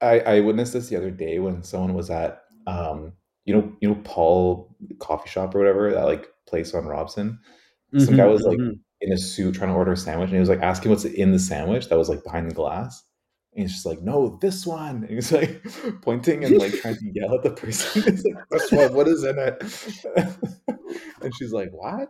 I, 0.02 0.20
I 0.20 0.40
witnessed 0.40 0.74
this 0.74 0.90
the 0.90 0.96
other 0.96 1.12
day 1.12 1.40
when 1.40 1.62
someone 1.64 1.94
was 1.94 2.10
at 2.10 2.42
um 2.66 3.14
you 3.46 3.54
know 3.54 3.72
you 3.82 3.90
know 3.90 3.96
Paul 4.04 4.76
coffee 5.00 5.30
shop 5.30 5.54
or 5.54 5.60
whatever 5.60 5.92
that 5.92 6.06
like 6.06 6.28
place 6.48 6.74
on 6.74 6.86
Robson. 6.86 7.40
Some 7.98 8.16
guy 8.16 8.26
was 8.26 8.44
like 8.44 8.58
in 9.02 9.12
a 9.12 9.18
suit 9.18 9.54
trying 9.54 9.70
to 9.70 9.76
order 9.76 9.92
a 9.92 9.98
sandwich 9.98 10.28
and 10.28 10.36
he 10.36 10.40
was 10.40 10.50
like 10.50 10.62
asking 10.62 10.92
what's 10.92 11.04
in 11.04 11.32
the 11.32 11.40
sandwich 11.40 11.90
that 11.90 11.98
was 11.98 12.08
like 12.08 12.24
behind 12.24 12.50
the 12.50 12.56
glass. 12.56 13.04
And 13.54 13.64
he's 13.64 13.74
just 13.74 13.86
like, 13.86 14.02
no, 14.02 14.38
this 14.42 14.66
one. 14.66 15.04
And 15.04 15.10
he's 15.10 15.32
like 15.32 15.62
pointing 16.02 16.46
and 16.46 16.58
like 16.58 16.74
trying 16.74 16.96
to 16.96 17.12
yell 17.14 17.36
at 17.36 17.44
the 17.44 17.52
person. 17.52 18.04
He's 18.04 18.24
like, 18.24 18.48
this 18.50 18.72
one, 18.72 18.94
what 18.94 19.10
is 19.10 19.26
in 19.26 19.38
it? 19.38 19.62
and 21.22 21.36
she's 21.36 21.52
like, 21.52 21.70
what? 21.72 22.08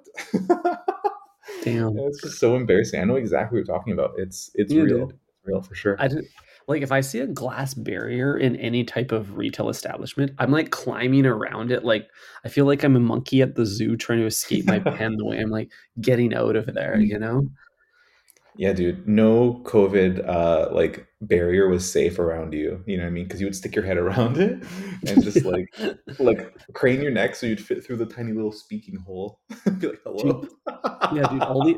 Damn. 1.63 1.87
And 1.87 1.99
it's 1.99 2.21
just 2.21 2.39
so 2.39 2.55
embarrassing. 2.55 3.01
I 3.01 3.05
know 3.05 3.15
exactly 3.15 3.59
what 3.59 3.67
you're 3.67 3.75
talking 3.75 3.93
about. 3.93 4.11
It's 4.17 4.51
it's 4.53 4.71
You 4.71 4.83
real. 4.83 5.09
It's 5.09 5.13
real 5.43 5.61
for 5.61 5.73
sure. 5.73 5.95
I 5.97 6.09
did, 6.09 6.25
like 6.67 6.83
if 6.83 6.91
I 6.91 7.01
see 7.01 7.19
a 7.19 7.27
glass 7.27 7.73
barrier 7.73 8.37
in 8.37 8.55
any 8.57 8.83
type 8.83 9.11
of 9.11 9.35
retail 9.35 9.69
establishment, 9.69 10.33
I'm 10.37 10.51
like 10.51 10.69
climbing 10.69 11.25
around 11.25 11.71
it. 11.71 11.83
Like 11.83 12.07
I 12.45 12.49
feel 12.49 12.65
like 12.65 12.83
I'm 12.83 12.95
a 12.95 12.99
monkey 12.99 13.41
at 13.41 13.55
the 13.55 13.65
zoo 13.65 13.97
trying 13.97 14.19
to 14.19 14.25
escape 14.27 14.65
my 14.65 14.77
pen 14.79 15.15
the 15.17 15.25
way 15.25 15.39
I'm 15.39 15.49
like 15.49 15.71
getting 15.99 16.35
out 16.35 16.55
of 16.55 16.71
there, 16.73 16.99
you 16.99 17.17
know? 17.17 17.47
Yeah, 18.57 18.73
dude. 18.73 19.07
No 19.07 19.61
COVID 19.63 20.27
uh 20.27 20.69
like 20.71 21.07
barrier 21.21 21.69
was 21.69 21.89
safe 21.89 22.19
around 22.19 22.53
you. 22.53 22.83
You 22.85 22.97
know 22.97 23.03
what 23.03 23.09
I 23.09 23.11
mean? 23.11 23.25
Because 23.25 23.39
you 23.39 23.47
would 23.47 23.55
stick 23.55 23.75
your 23.75 23.85
head 23.85 23.97
around 23.97 24.37
it 24.37 24.63
and 25.07 25.23
just 25.23 25.45
like 25.45 25.67
like 26.19 26.53
crane 26.73 27.01
your 27.01 27.11
neck 27.11 27.35
so 27.35 27.45
you'd 27.45 27.63
fit 27.63 27.83
through 27.83 27.97
the 27.97 28.05
tiny 28.05 28.33
little 28.33 28.51
speaking 28.51 28.95
hole. 28.95 29.39
Be 29.79 29.87
like, 29.87 29.99
hello. 30.03 30.47
yeah, 31.13 31.27
dude. 31.27 31.43
All, 31.43 31.63
the, 31.63 31.75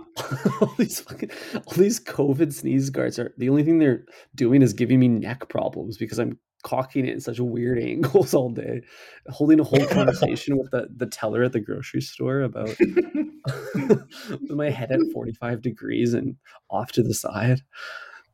all 0.62 0.74
these 0.78 1.00
fucking 1.02 1.32
all 1.54 1.74
these 1.76 2.00
COVID 2.00 2.54
sneeze 2.54 2.90
guards 2.90 3.20
are 3.20 3.34
the 3.38 3.50
only 3.50 3.64
thing 3.64 3.80
they're 3.80 4.06
doing 4.36 4.62
is 4.62 4.74
giving 4.74 5.00
me 5.00 5.08
neck 5.08 5.50
problems 5.50 5.98
because 5.98 6.20
I'm 6.20 6.40
cocking 6.64 7.06
it 7.06 7.14
in 7.14 7.20
such 7.20 7.40
weird 7.40 7.80
angles 7.84 8.34
all 8.34 8.50
day, 8.50 8.82
holding 9.30 9.60
a 9.60 9.64
whole 9.64 9.86
conversation 9.88 10.58
with 10.58 10.72
the 10.72 10.88
the 10.96 11.06
teller 11.06 11.44
at 11.44 11.54
the 11.54 11.60
grocery 11.60 12.02
store 12.02 12.42
about 12.42 12.76
with 13.76 14.50
my 14.50 14.70
head 14.70 14.92
at 14.92 15.00
45 15.14 15.62
degrees 15.62 16.14
and 16.14 16.36
off 16.70 16.92
to 16.94 17.04
the 17.04 17.14
side. 17.14 17.62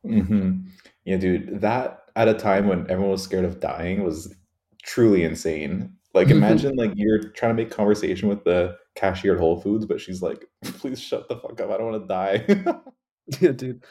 hmm 0.04 0.52
Yeah, 1.04 1.16
dude. 1.16 1.60
That 1.60 2.04
at 2.16 2.28
a 2.28 2.34
time 2.34 2.66
when 2.66 2.90
everyone 2.90 3.10
was 3.12 3.22
scared 3.22 3.44
of 3.44 3.60
dying 3.60 4.02
was 4.02 4.34
truly 4.82 5.24
insane. 5.24 5.94
Like 6.14 6.28
imagine 6.30 6.76
like 6.76 6.92
you're 6.94 7.22
trying 7.30 7.56
to 7.56 7.62
make 7.62 7.70
conversation 7.70 8.28
with 8.28 8.44
the 8.44 8.76
cashier 8.94 9.34
at 9.34 9.40
Whole 9.40 9.60
Foods, 9.60 9.86
but 9.86 10.00
she's 10.00 10.22
like, 10.22 10.44
please 10.62 11.00
shut 11.00 11.28
the 11.28 11.36
fuck 11.36 11.60
up. 11.60 11.70
I 11.70 11.76
don't 11.76 11.92
want 11.92 12.02
to 12.02 12.08
die. 12.08 12.82
Yeah, 13.38 13.52
dude. 13.52 13.84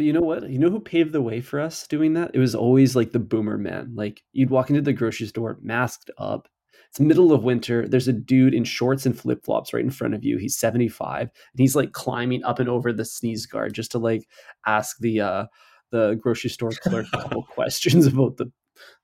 But 0.00 0.06
you 0.06 0.14
know 0.14 0.22
what? 0.22 0.48
You 0.48 0.58
know 0.58 0.70
who 0.70 0.80
paved 0.80 1.12
the 1.12 1.20
way 1.20 1.42
for 1.42 1.60
us 1.60 1.86
doing 1.86 2.14
that? 2.14 2.30
It 2.32 2.38
was 2.38 2.54
always 2.54 2.96
like 2.96 3.12
the 3.12 3.18
boomer 3.18 3.58
man. 3.58 3.92
Like 3.94 4.22
you'd 4.32 4.48
walk 4.48 4.70
into 4.70 4.80
the 4.80 4.94
grocery 4.94 5.26
store 5.26 5.58
masked 5.60 6.10
up. 6.16 6.48
It's 6.88 6.98
middle 6.98 7.34
of 7.34 7.44
winter. 7.44 7.86
There's 7.86 8.08
a 8.08 8.14
dude 8.14 8.54
in 8.54 8.64
shorts 8.64 9.04
and 9.04 9.14
flip 9.14 9.44
flops 9.44 9.74
right 9.74 9.84
in 9.84 9.90
front 9.90 10.14
of 10.14 10.24
you. 10.24 10.38
He's 10.38 10.56
75 10.56 11.20
and 11.20 11.30
he's 11.54 11.76
like 11.76 11.92
climbing 11.92 12.42
up 12.44 12.58
and 12.60 12.66
over 12.70 12.94
the 12.94 13.04
sneeze 13.04 13.44
guard 13.44 13.74
just 13.74 13.90
to 13.92 13.98
like 13.98 14.26
ask 14.64 14.96
the 15.00 15.20
uh 15.20 15.46
the 15.90 16.14
grocery 16.14 16.48
store 16.48 16.70
clerk 16.70 17.04
a 17.12 17.18
couple 17.18 17.42
questions 17.50 18.06
about 18.06 18.38
the 18.38 18.50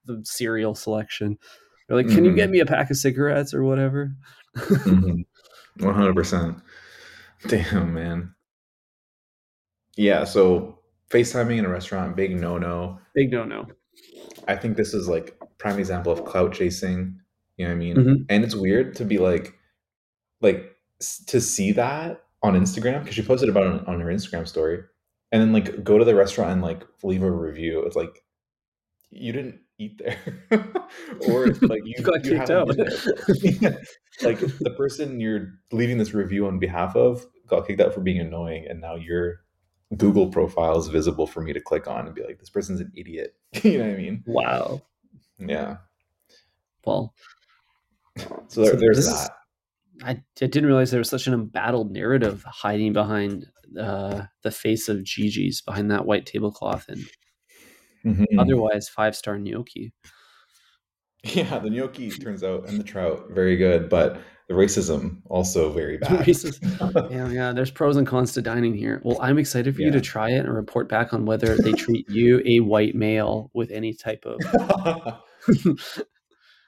the 0.06 0.22
cereal 0.24 0.74
selection. 0.74 1.36
They're 1.88 1.98
like, 1.98 2.08
"Can 2.08 2.24
you 2.24 2.32
get 2.34 2.48
Mhm. 2.48 2.52
me 2.52 2.60
a 2.60 2.64
pack 2.66 2.90
of 2.90 2.96
cigarettes 2.96 3.52
or 3.52 3.64
whatever?" 3.64 4.16
Mhm. 4.56 5.26
100%. 5.78 6.62
Damn, 7.48 7.92
man. 7.92 8.34
Yeah, 9.98 10.24
so 10.24 10.75
FaceTiming 11.10 11.58
in 11.58 11.64
a 11.64 11.68
restaurant, 11.68 12.16
big 12.16 12.38
no 12.38 12.58
no. 12.58 12.98
Big 13.14 13.30
no 13.30 13.44
no. 13.44 13.66
I 14.48 14.56
think 14.56 14.76
this 14.76 14.94
is 14.94 15.08
like 15.08 15.36
prime 15.58 15.78
example 15.78 16.12
of 16.12 16.24
clout 16.24 16.52
chasing. 16.52 17.18
You 17.56 17.64
know 17.66 17.70
what 17.70 17.76
I 17.76 17.78
mean? 17.78 17.96
Mhm. 17.96 18.26
And 18.28 18.44
it's 18.44 18.54
weird 18.54 18.94
to 18.96 19.04
be 19.04 19.18
like, 19.18 19.54
like 20.40 20.74
to 21.26 21.40
see 21.40 21.72
that 21.72 22.22
on 22.42 22.54
Instagram 22.54 23.00
because 23.00 23.14
she 23.14 23.22
posted 23.22 23.48
about 23.48 23.66
it 23.74 23.88
on, 23.88 24.00
her 24.00 24.08
Instagram 24.08 24.46
story, 24.46 24.80
and 25.32 25.40
then 25.40 25.52
like 25.52 25.82
go 25.82 25.98
to 25.98 26.04
the 26.04 26.14
restaurant 26.14 26.52
and 26.52 26.62
like 26.62 26.82
leave 27.02 27.22
a 27.22 27.30
review. 27.30 27.82
It's 27.82 27.96
like 27.96 28.22
you 29.10 29.32
didn't 29.32 29.60
eat 29.78 29.98
there, 29.98 30.18
or 31.28 31.46
like 31.62 31.82
you, 31.84 31.94
You 31.98 32.04
got 32.04 32.22
kicked 32.22 32.50
out. 32.50 32.68
like 34.22 34.38
the 34.38 34.74
person 34.76 35.20
you're 35.20 35.54
leaving 35.72 35.98
this 35.98 36.14
review 36.14 36.46
on 36.46 36.58
behalf 36.58 36.94
of 36.96 37.24
got 37.46 37.66
kicked 37.66 37.80
out 37.80 37.94
for 37.94 38.00
being 38.00 38.18
annoying, 38.20 38.66
and 38.68 38.80
now 38.80 38.96
your 38.96 39.40
Google 39.96 40.28
profile 40.28 40.78
is 40.78 40.88
visible 40.88 41.26
for 41.26 41.40
me 41.42 41.52
to 41.52 41.60
click 41.60 41.86
on 41.86 42.06
and 42.06 42.14
be 42.14 42.22
like, 42.24 42.38
this 42.38 42.50
person's 42.50 42.80
an 42.80 42.90
idiot. 42.96 43.34
you 43.62 43.78
know 43.78 43.84
what 43.86 43.94
I 43.94 43.96
mean? 43.96 44.24
Wow. 44.26 44.82
Yeah. 45.38 45.76
Well, 46.84 47.14
So, 48.48 48.62
there, 48.62 48.72
So 48.72 48.76
there's 48.76 48.96
this 48.96 49.06
is- 49.06 49.12
that. 49.12 49.30
I, 50.02 50.10
I 50.10 50.22
didn't 50.46 50.66
realize 50.66 50.90
there 50.90 51.00
was 51.00 51.08
such 51.08 51.26
an 51.26 51.32
embattled 51.32 51.90
narrative 51.90 52.44
hiding 52.46 52.92
behind 52.92 53.46
uh, 53.80 54.22
the 54.42 54.50
face 54.50 54.88
of 54.90 55.02
Gigi's 55.04 55.62
behind 55.62 55.90
that 55.90 56.04
white 56.04 56.26
tablecloth 56.26 56.84
and 56.88 57.02
Mhm. 58.04 58.26
otherwise 58.38 58.88
five 58.88 59.16
star 59.16 59.38
gnocchi. 59.38 59.92
Yeah, 61.24 61.58
the 61.58 61.70
gnocchi 61.70 62.10
turns 62.10 62.44
out 62.44 62.68
and 62.68 62.78
the 62.78 62.84
trout 62.84 63.30
very 63.30 63.56
good, 63.56 63.88
but 63.88 64.20
the 64.48 64.54
racism 64.54 65.22
also 65.28 65.72
very 65.72 65.98
bad. 65.98 66.24
Racism. 66.24 67.10
Yeah, 67.10 67.28
yeah. 67.28 67.52
There's 67.52 67.70
pros 67.70 67.96
and 67.96 68.06
cons 68.06 68.32
to 68.34 68.42
dining 68.42 68.74
here. 68.74 69.00
Well, 69.04 69.18
I'm 69.20 69.38
excited 69.38 69.74
for 69.74 69.82
you 69.82 69.90
to 69.90 70.00
try 70.00 70.30
it 70.30 70.40
and 70.40 70.54
report 70.54 70.88
back 70.88 71.12
on 71.12 71.24
whether 71.26 71.56
they 71.56 71.72
treat 71.72 72.08
you, 72.08 72.42
a 72.44 72.60
white 72.60 72.94
male, 72.94 73.50
with 73.54 73.70
any 73.70 73.92
type 73.92 74.24
of. 74.24 74.38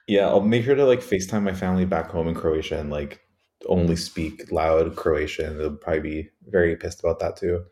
yeah, 0.07 0.27
I'll 0.27 0.41
make 0.41 0.65
sure 0.65 0.75
to 0.75 0.85
like 0.85 0.99
FaceTime 0.99 1.43
my 1.43 1.53
family 1.53 1.85
back 1.85 2.09
home 2.09 2.27
in 2.27 2.35
Croatia 2.35 2.79
and 2.79 2.89
like 2.89 3.21
only 3.67 3.95
speak 3.95 4.51
loud 4.51 4.95
Croatian. 4.95 5.57
They'll 5.57 5.75
probably 5.75 6.01
be 6.01 6.29
very 6.47 6.75
pissed 6.75 6.99
about 6.99 7.19
that 7.19 7.37
too. 7.37 7.63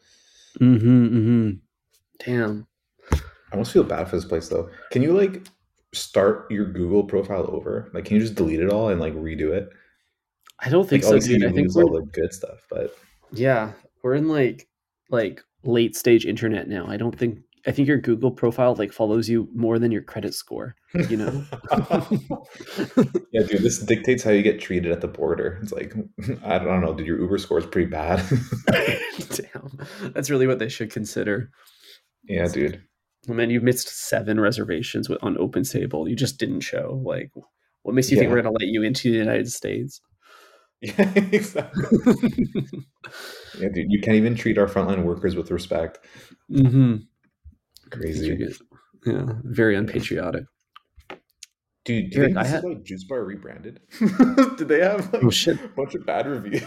Mm-hmm. 0.60 1.06
Mm-hmm. 1.06 1.52
Damn. 2.26 2.68
I 3.12 3.20
almost 3.54 3.72
feel 3.72 3.84
bad 3.84 4.10
for 4.10 4.16
this 4.16 4.26
place 4.26 4.50
though. 4.50 4.70
Can 4.92 5.02
you 5.02 5.14
like 5.14 5.48
start 5.94 6.50
your 6.52 6.66
Google 6.66 7.04
profile 7.04 7.50
over? 7.52 7.90
Like, 7.94 8.06
can 8.06 8.16
you 8.16 8.22
just 8.22 8.36
delete 8.36 8.60
it 8.60 8.70
all 8.70 8.90
and 8.90 9.00
like 9.00 9.14
redo 9.16 9.52
it? 9.52 9.70
I 10.60 10.70
don't 10.70 10.90
think 10.90 11.04
Like, 11.04 11.22
so, 11.22 11.28
dude. 11.28 11.46
I 11.46 11.52
think 11.52 11.76
all 11.76 11.92
the 11.92 12.06
good 12.12 12.34
stuff, 12.34 12.66
but 12.70 12.96
yeah, 13.32 13.74
we're 14.04 14.16
in 14.16 14.28
like 14.28 14.68
like 15.10 15.44
late 15.64 15.96
stage 15.96 16.26
internet 16.26 16.68
now. 16.68 16.88
I 16.88 16.98
don't 16.98 17.18
think 17.18 17.40
I 17.68 17.72
think 17.72 17.88
your 17.88 17.98
Google 17.98 18.32
profile 18.32 18.76
like 18.76 18.94
follows 18.94 19.28
you 19.28 19.50
more 19.54 19.78
than 19.78 19.92
your 19.92 20.02
credit 20.02 20.34
score. 20.34 20.76
You 21.10 21.18
know? 21.18 21.46
yeah, 23.32 23.44
dude, 23.44 23.62
this 23.62 23.80
dictates 23.80 24.24
how 24.24 24.32
you 24.32 24.42
get 24.42 24.62
treated 24.62 24.92
at 24.92 25.02
the 25.02 25.08
border. 25.10 25.60
It's 25.62 25.74
like, 25.74 25.94
I 26.46 26.60
don't 26.60 26.82
know, 26.82 26.94
dude, 26.94 27.08
your 27.08 27.20
Uber 27.20 27.38
score 27.38 27.60
is 27.60 27.66
pretty 27.66 27.90
bad. 27.90 28.24
Damn, 28.68 30.12
that's 30.14 30.30
really 30.30 30.48
what 30.48 30.60
they 30.60 30.70
should 30.70 30.92
consider. 30.92 31.50
yeah, 32.24 32.48
dude. 32.48 32.82
Oh, 33.30 33.34
I 33.34 33.36
mean, 33.36 33.50
you 33.50 33.60
missed 33.60 33.90
seven 33.90 34.40
reservations 34.40 35.10
with, 35.10 35.22
on 35.22 35.36
OpenTable. 35.36 36.10
You 36.10 36.16
just 36.16 36.40
didn't 36.40 36.62
show. 36.62 37.02
Like, 37.04 37.32
what 37.84 37.94
makes 37.94 38.10
you 38.10 38.18
think 38.18 38.30
we're 38.30 38.42
going 38.42 38.56
to 38.56 38.60
let 38.60 38.72
you 38.72 38.84
into 38.84 39.12
the 39.12 39.18
United 39.18 39.52
States? 39.52 40.00
Yeah, 40.82 41.12
exactly. 41.16 41.86
Yeah, 43.60 43.70
dude, 43.74 43.88
you 43.90 44.00
can't 44.02 44.18
even 44.18 44.36
treat 44.36 44.58
our 44.60 44.68
frontline 44.68 45.04
workers 45.04 45.36
with 45.36 45.50
respect. 45.50 45.98
mm-hmm. 46.52 46.98
Crazy. 47.90 48.38
Yeah, 49.06 49.26
very 49.44 49.76
unpatriotic. 49.76 50.44
Dude, 51.86 52.12
do 52.12 52.18
you 52.18 52.24
Eric, 52.24 52.28
think 52.28 52.38
I 52.38 52.44
this 52.44 52.52
had- 52.52 52.64
why 52.64 52.74
Juice 52.84 53.04
Bar 53.06 53.24
rebranded? 53.24 53.80
Did 54.58 54.68
they 54.68 54.82
have 54.82 55.12
like 55.14 55.24
Oh, 55.24 55.30
shit. 55.32 55.60
a 55.64 55.68
bunch 55.70 55.96
of 55.96 56.06
bad 56.06 56.28
reviews? 56.28 56.62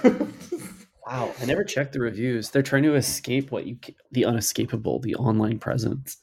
Wow, 1.06 1.32
I 1.40 1.44
never 1.44 1.62
checked 1.62 1.92
the 1.92 2.00
reviews. 2.00 2.50
They're 2.50 2.62
trying 2.62 2.84
to 2.84 2.94
escape 2.94 3.50
what 3.52 3.66
you 3.66 3.76
the 4.10 4.22
unescapable, 4.24 5.00
the 5.00 5.14
online 5.16 5.58
presence. 5.58 6.16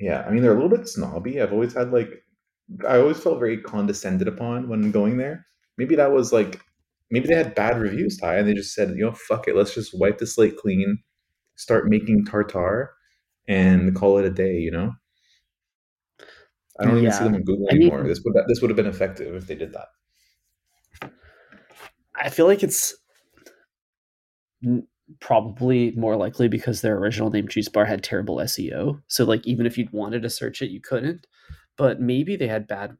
yeah, 0.00 0.22
I 0.26 0.30
mean 0.32 0.42
they're 0.42 0.52
a 0.52 0.60
little 0.60 0.76
bit 0.76 0.88
snobby. 0.88 1.40
I've 1.40 1.52
always 1.52 1.72
had 1.72 1.92
like 1.92 2.10
I 2.86 2.98
always 2.98 3.18
felt 3.20 3.38
very 3.38 3.58
condescended 3.62 4.26
upon 4.28 4.68
when 4.68 4.90
going 4.90 5.16
there. 5.18 5.46
Maybe 5.78 5.94
that 5.96 6.12
was 6.12 6.32
like 6.32 6.60
maybe 7.10 7.28
they 7.28 7.34
had 7.34 7.54
bad 7.54 7.78
reviews, 7.80 8.16
Ty, 8.16 8.36
and 8.38 8.48
they 8.48 8.54
just 8.54 8.74
said, 8.74 8.90
you 8.90 9.04
know, 9.04 9.12
fuck 9.12 9.48
it, 9.48 9.56
let's 9.56 9.74
just 9.74 9.98
wipe 9.98 10.18
the 10.18 10.26
slate 10.26 10.56
clean, 10.56 10.98
start 11.56 11.88
making 11.88 12.24
tartar, 12.24 12.92
and 13.48 13.94
call 13.94 14.18
it 14.18 14.24
a 14.24 14.30
day. 14.30 14.56
You 14.58 14.70
know. 14.70 14.92
I 16.78 16.84
don't 16.84 16.98
even 16.98 17.12
see 17.12 17.24
them 17.24 17.34
on 17.34 17.42
Google 17.42 17.68
I 17.70 17.74
mean- 17.74 17.82
anymore. 17.90 18.06
this 18.06 18.20
would 18.24 18.34
this 18.48 18.60
would 18.60 18.70
have 18.70 18.76
been 18.76 18.86
effective 18.86 19.34
if 19.34 19.46
they 19.46 19.54
did 19.54 19.72
that. 19.72 21.10
I 22.14 22.30
feel 22.30 22.46
like 22.46 22.62
it's 22.62 22.94
probably 25.20 25.92
more 25.92 26.16
likely 26.16 26.48
because 26.48 26.80
their 26.80 26.96
original 26.96 27.30
name 27.30 27.46
Juice 27.48 27.68
Bar 27.68 27.84
had 27.84 28.02
terrible 28.02 28.36
SEO. 28.36 29.00
So 29.06 29.24
like 29.24 29.46
even 29.46 29.66
if 29.66 29.78
you'd 29.78 29.92
wanted 29.92 30.22
to 30.22 30.30
search 30.30 30.62
it, 30.62 30.70
you 30.70 30.80
couldn't. 30.80 31.26
But 31.76 32.00
maybe 32.00 32.36
they 32.36 32.48
had 32.48 32.66
bad 32.66 32.96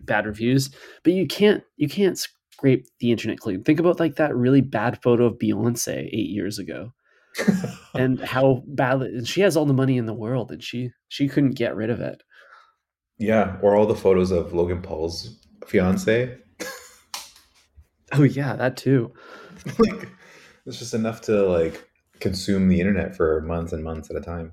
bad 0.00 0.26
reviews. 0.26 0.70
But 1.02 1.12
you 1.14 1.26
can't 1.26 1.62
you 1.76 1.88
can't 1.88 2.20
scrape 2.60 2.86
the 2.98 3.10
internet 3.10 3.38
clean. 3.38 3.64
Think 3.64 3.80
about 3.80 3.98
like 3.98 4.16
that 4.16 4.36
really 4.36 4.60
bad 4.60 5.02
photo 5.02 5.24
of 5.24 5.38
Beyonce 5.38 6.08
eight 6.12 6.28
years 6.28 6.58
ago. 6.58 6.92
and 7.94 8.20
how 8.20 8.62
badly 8.66 9.06
and 9.08 9.26
she 9.26 9.40
has 9.40 9.56
all 9.56 9.64
the 9.64 9.72
money 9.72 9.96
in 9.96 10.04
the 10.04 10.12
world 10.12 10.50
and 10.50 10.62
she 10.62 10.90
she 11.08 11.28
couldn't 11.28 11.52
get 11.52 11.76
rid 11.76 11.88
of 11.88 12.00
it. 12.00 12.22
yeah, 13.18 13.56
or 13.62 13.76
all 13.76 13.86
the 13.86 13.94
photos 13.94 14.32
of 14.32 14.52
Logan 14.52 14.82
Paul's 14.82 15.38
fiance. 15.66 16.36
Oh 18.12 18.24
yeah, 18.24 18.56
that 18.56 18.76
too. 18.76 19.12
like 19.78 20.08
it's 20.66 20.80
just 20.80 20.92
enough 20.92 21.20
to 21.22 21.46
like 21.48 21.88
consume 22.18 22.68
the 22.68 22.80
internet 22.80 23.14
for 23.16 23.40
months 23.42 23.72
and 23.72 23.84
months 23.84 24.10
at 24.10 24.16
a 24.16 24.20
time. 24.20 24.52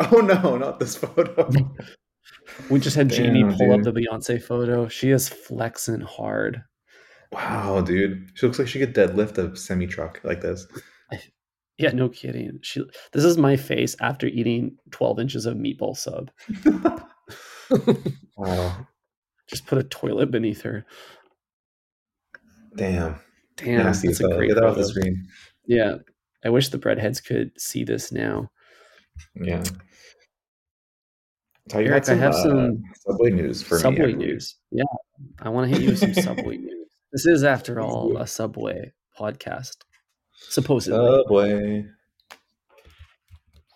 Oh 0.12 0.20
no, 0.20 0.56
not 0.56 0.80
this 0.80 0.96
photo. 0.96 1.48
We 2.68 2.80
just 2.80 2.96
had 2.96 3.10
Jamie 3.10 3.42
Damn, 3.42 3.56
pull 3.56 3.72
up 3.72 3.82
the 3.82 3.92
Beyonce 3.92 4.42
photo. 4.42 4.88
She 4.88 5.10
is 5.10 5.28
flexing 5.28 6.00
hard. 6.00 6.62
wow, 7.32 7.80
dude. 7.80 8.30
She 8.34 8.46
looks 8.46 8.58
like 8.58 8.68
she 8.68 8.78
could 8.78 8.94
deadlift 8.94 9.38
a 9.38 9.56
semi 9.56 9.86
truck 9.86 10.20
like 10.24 10.40
this. 10.40 10.66
Yeah, 11.80 11.92
no 11.92 12.10
kidding. 12.10 12.58
She 12.60 12.84
this 13.12 13.24
is 13.24 13.38
my 13.38 13.56
face 13.56 13.96
after 14.00 14.26
eating 14.26 14.76
12 14.90 15.18
inches 15.18 15.46
of 15.46 15.56
meatball 15.56 15.96
sub. 15.96 16.30
wow. 18.36 18.86
Just 19.46 19.66
put 19.66 19.78
a 19.78 19.84
toilet 19.84 20.30
beneath 20.30 20.60
her. 20.60 20.84
Damn. 22.76 23.18
Damn, 23.56 23.78
Nasty 23.78 24.08
that's 24.08 24.20
a 24.20 24.28
great 24.28 24.48
Get 24.48 24.56
that 24.56 24.64
off 24.64 24.76
the 24.76 24.84
screen. 24.84 25.26
Yeah. 25.66 25.96
I 26.44 26.50
wish 26.50 26.68
the 26.68 26.78
breadheads 26.78 27.24
could 27.24 27.58
see 27.58 27.84
this 27.84 28.12
now. 28.12 28.50
Yeah. 29.34 29.62
Eric, 31.74 32.08
I 32.08 32.14
have 32.14 32.34
uh, 32.34 32.42
some 32.42 32.82
subway 33.06 33.30
news 33.30 33.62
for 33.62 33.76
me. 33.76 33.80
Subway 33.80 34.12
believe. 34.12 34.16
news. 34.16 34.56
Yeah. 34.70 34.84
I 35.40 35.48
want 35.48 35.70
to 35.70 35.76
hit 35.76 35.82
you 35.82 35.90
with 35.90 35.98
some 35.98 36.14
Subway 36.14 36.56
news. 36.58 36.88
This 37.12 37.26
is, 37.26 37.44
after 37.44 37.80
all, 37.80 38.16
a 38.16 38.26
Subway 38.26 38.92
podcast. 39.18 39.76
Supposedly. 40.48 41.22
Subway. 41.22 41.84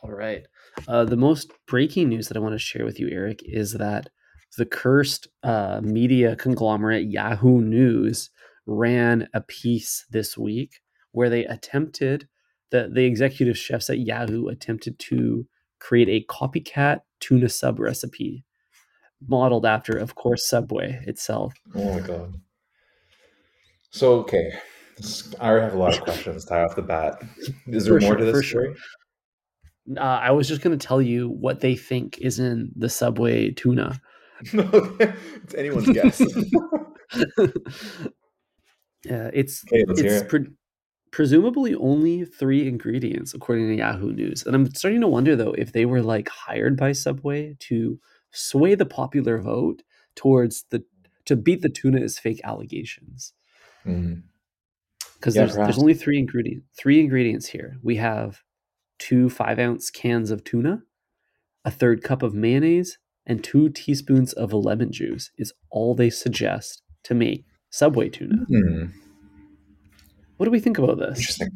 All 0.03 0.13
right. 0.13 0.47
Uh, 0.89 1.05
the 1.05 1.17
most 1.17 1.53
breaking 1.67 2.09
news 2.09 2.29
that 2.29 2.37
I 2.37 2.41
want 2.41 2.55
to 2.55 2.59
share 2.59 2.85
with 2.85 2.99
you, 2.99 3.09
Eric, 3.11 3.41
is 3.45 3.73
that 3.75 4.09
the 4.57 4.67
cursed 4.67 5.29
uh, 5.43 5.81
media 5.83 6.37
conglomerate 6.37 7.11
Yahoo 7.11 7.61
News 7.61 8.31
ran 8.67 9.29
a 9.35 9.41
piece 9.41 10.07
this 10.11 10.39
week 10.39 10.81
where 11.13 11.31
they 11.31 11.45
attempted, 11.45 12.29
the, 12.71 12.91
the 12.93 13.05
executive 13.05 13.59
chefs 13.59 13.91
at 13.91 13.99
Yahoo 13.99 14.49
attempted 14.49 14.99
to 14.99 15.47
create 15.85 16.09
a 16.09 16.25
copycat 16.33 17.03
tuna 17.21 17.47
sub 17.47 17.79
recipe 17.79 18.43
modeled 19.29 19.67
after, 19.67 19.99
of 19.99 20.15
course, 20.15 20.49
Subway 20.49 20.99
itself. 21.07 21.53
Oh 21.75 21.93
my 22.01 22.01
god. 22.01 22.41
So 23.91 24.15
okay. 24.21 24.55
I 25.39 25.51
already 25.51 25.65
have 25.65 25.75
a 25.75 25.79
lot 25.79 25.95
of 25.95 26.01
questions, 26.03 26.47
Ty, 26.47 26.63
off 26.63 26.75
the 26.75 26.81
bat. 26.83 27.23
Is 27.67 27.85
there 27.85 28.01
For 28.01 28.07
more 28.07 28.17
sure, 28.17 28.17
to 28.17 28.25
for 28.33 28.33
this 28.39 28.47
sure. 28.47 28.75
Uh, 29.97 30.01
I 30.01 30.31
was 30.31 30.49
just 30.49 30.63
going 30.63 30.79
to 30.79 30.87
tell 30.87 31.03
you 31.03 31.29
what 31.29 31.61
they 31.61 31.77
think 31.77 32.17
is 32.19 32.39
in 32.39 32.73
the 32.77 32.89
Subway 32.89 33.51
tuna. 33.51 34.01
No, 34.53 34.69
it's 35.01 35.55
anyone's 35.55 35.89
guess. 35.91 36.21
yeah, 39.05 39.31
it's 39.33 39.65
Okay, 39.73 39.85
it's 39.89 40.01
it. 40.01 40.29
pre- 40.29 40.49
presumably 41.15 41.77
only 41.77 42.25
three 42.25 42.67
ingredients 42.67 43.35
according 43.35 43.69
to 43.69 43.77
Yahoo 43.77 44.13
News. 44.13 44.45
And 44.45 44.57
I'm 44.57 44.75
starting 44.75 45.01
to 45.01 45.07
wonder 45.07 45.37
though 45.37 45.53
if 45.53 45.71
they 45.71 45.87
were 45.87 46.03
like 46.03 46.29
hired 46.29 46.77
by 46.77 46.91
Subway 46.91 47.57
to 47.61 48.01
sway 48.33 48.75
the 48.75 48.85
popular 48.85 49.39
vote 49.39 49.85
towards 50.17 50.65
the 50.71 50.83
to 51.27 51.37
beat 51.37 51.63
the 51.63 51.69
tuna 51.69 52.01
is 52.01 52.19
fake 52.19 52.41
allegations. 52.43 53.33
Because 53.85 55.37
Yeah, 55.37 55.43
there's 55.43 55.55
there's 55.55 55.79
only 55.79 55.95
three 55.95 56.19
ingredient 56.19 56.65
three 56.77 56.99
ingredients 56.99 57.47
here. 57.47 57.77
We 57.81 57.95
have 57.97 58.43
two 58.99 59.31
five 59.31 59.61
ounce 59.61 59.91
cans 59.91 60.33
of 60.33 60.43
tuna, 60.43 60.83
a 61.65 61.71
third 61.71 62.03
cup 62.03 62.25
of 62.25 62.35
mayonnaise, 62.35 62.99
and 63.25 63.45
two 63.45 63.69
teaspoons 63.69 64.33
of 64.33 64.53
lemon 64.53 64.91
juice 64.91 65.31
is 65.39 65.53
all 65.71 65.95
they 65.95 66.11
suggest 66.11 66.83
to 67.05 67.15
make 67.15 67.45
Subway 67.71 68.09
tuna. 68.09 68.47
Hmm. 68.49 68.87
What 70.45 70.49
do 70.49 70.53
we 70.53 70.61
think 70.61 70.77
about 70.77 70.99
this? 70.99 71.17
Interesting. 71.21 71.49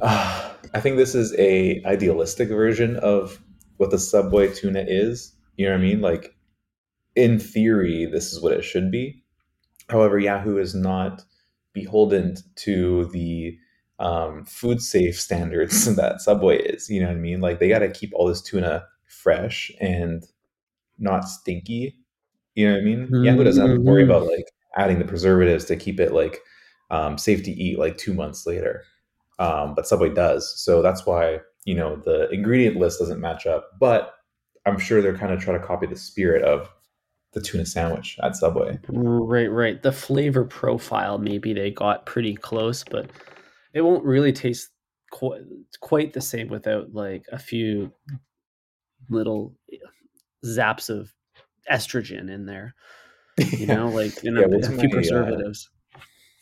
Uh, 0.00 0.52
I 0.72 0.80
think 0.80 0.96
this 0.96 1.14
is 1.14 1.34
a 1.38 1.82
idealistic 1.84 2.48
version 2.48 2.96
of 2.96 3.42
what 3.76 3.90
the 3.90 3.98
Subway 3.98 4.50
tuna 4.54 4.82
is. 4.88 5.34
You 5.58 5.66
know 5.66 5.72
what 5.72 5.80
I 5.80 5.82
mean? 5.82 6.00
Like, 6.00 6.34
in 7.14 7.38
theory, 7.38 8.06
this 8.06 8.32
is 8.32 8.40
what 8.40 8.54
it 8.54 8.62
should 8.64 8.90
be. 8.90 9.22
However, 9.90 10.18
Yahoo 10.18 10.56
is 10.56 10.74
not 10.74 11.24
beholden 11.74 12.36
to 12.56 13.04
the 13.12 13.58
um, 13.98 14.46
food 14.46 14.80
safe 14.80 15.20
standards 15.20 15.94
that 15.96 16.22
Subway 16.22 16.56
is. 16.56 16.88
You 16.88 17.02
know 17.02 17.08
what 17.08 17.16
I 17.16 17.20
mean? 17.20 17.42
Like, 17.42 17.58
they 17.58 17.68
got 17.68 17.80
to 17.80 17.90
keep 17.90 18.12
all 18.14 18.28
this 18.28 18.40
tuna 18.40 18.86
fresh 19.08 19.70
and 19.78 20.24
not 20.98 21.28
stinky. 21.28 21.98
You 22.54 22.68
know 22.68 22.72
what 22.76 22.80
I 22.80 22.84
mean? 22.84 23.24
Yahoo 23.24 23.44
doesn't 23.44 23.68
have 23.68 23.76
to 23.76 23.82
worry 23.82 24.04
Mhm. 24.04 24.06
about 24.06 24.26
like 24.26 24.46
adding 24.74 24.98
the 25.00 25.04
preservatives 25.04 25.66
to 25.66 25.76
keep 25.76 26.00
it 26.00 26.14
like 26.14 26.38
um, 26.92 27.18
safe 27.18 27.42
to 27.42 27.50
eat 27.50 27.78
like 27.78 27.98
two 27.98 28.14
months 28.14 28.46
later. 28.46 28.84
Um, 29.38 29.74
but 29.74 29.88
Subway 29.88 30.10
does. 30.10 30.62
So 30.62 30.82
that's 30.82 31.04
why, 31.06 31.40
you 31.64 31.74
know, 31.74 31.96
the 31.96 32.28
ingredient 32.30 32.76
list 32.76 33.00
doesn't 33.00 33.20
match 33.20 33.46
up. 33.46 33.70
But 33.80 34.14
I'm 34.66 34.78
sure 34.78 35.02
they're 35.02 35.16
kind 35.16 35.32
of 35.32 35.40
trying 35.40 35.60
to 35.60 35.66
copy 35.66 35.86
the 35.86 35.96
spirit 35.96 36.44
of 36.44 36.70
the 37.32 37.40
tuna 37.40 37.66
sandwich 37.66 38.18
at 38.22 38.36
Subway. 38.36 38.78
Right, 38.88 39.50
right. 39.50 39.82
The 39.82 39.90
flavor 39.90 40.44
profile, 40.44 41.18
maybe 41.18 41.54
they 41.54 41.70
got 41.70 42.06
pretty 42.06 42.34
close, 42.34 42.84
but 42.84 43.10
it 43.72 43.80
won't 43.80 44.04
really 44.04 44.32
taste 44.32 44.68
quite, 45.10 45.40
quite 45.80 46.12
the 46.12 46.20
same 46.20 46.48
without 46.48 46.92
like 46.92 47.24
a 47.32 47.38
few 47.38 47.90
little 49.08 49.56
zaps 50.44 50.90
of 50.90 51.10
estrogen 51.70 52.30
in 52.30 52.44
there. 52.44 52.74
You 53.38 53.66
know, 53.74 53.88
like 53.88 54.22
in 54.24 54.36
Yeah, 54.36 54.44
a, 54.44 54.78
few 54.78 54.88
uh, 54.90 54.92
preservatives. 54.92 55.70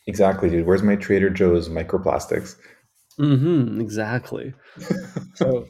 Exactly, 0.07 0.49
dude. 0.49 0.65
Where's 0.65 0.83
my 0.83 0.95
Trader 0.95 1.29
Joe's 1.29 1.69
microplastics? 1.69 2.55
Mm-hmm. 3.19 3.79
Exactly. 3.81 4.53
So, 5.35 5.67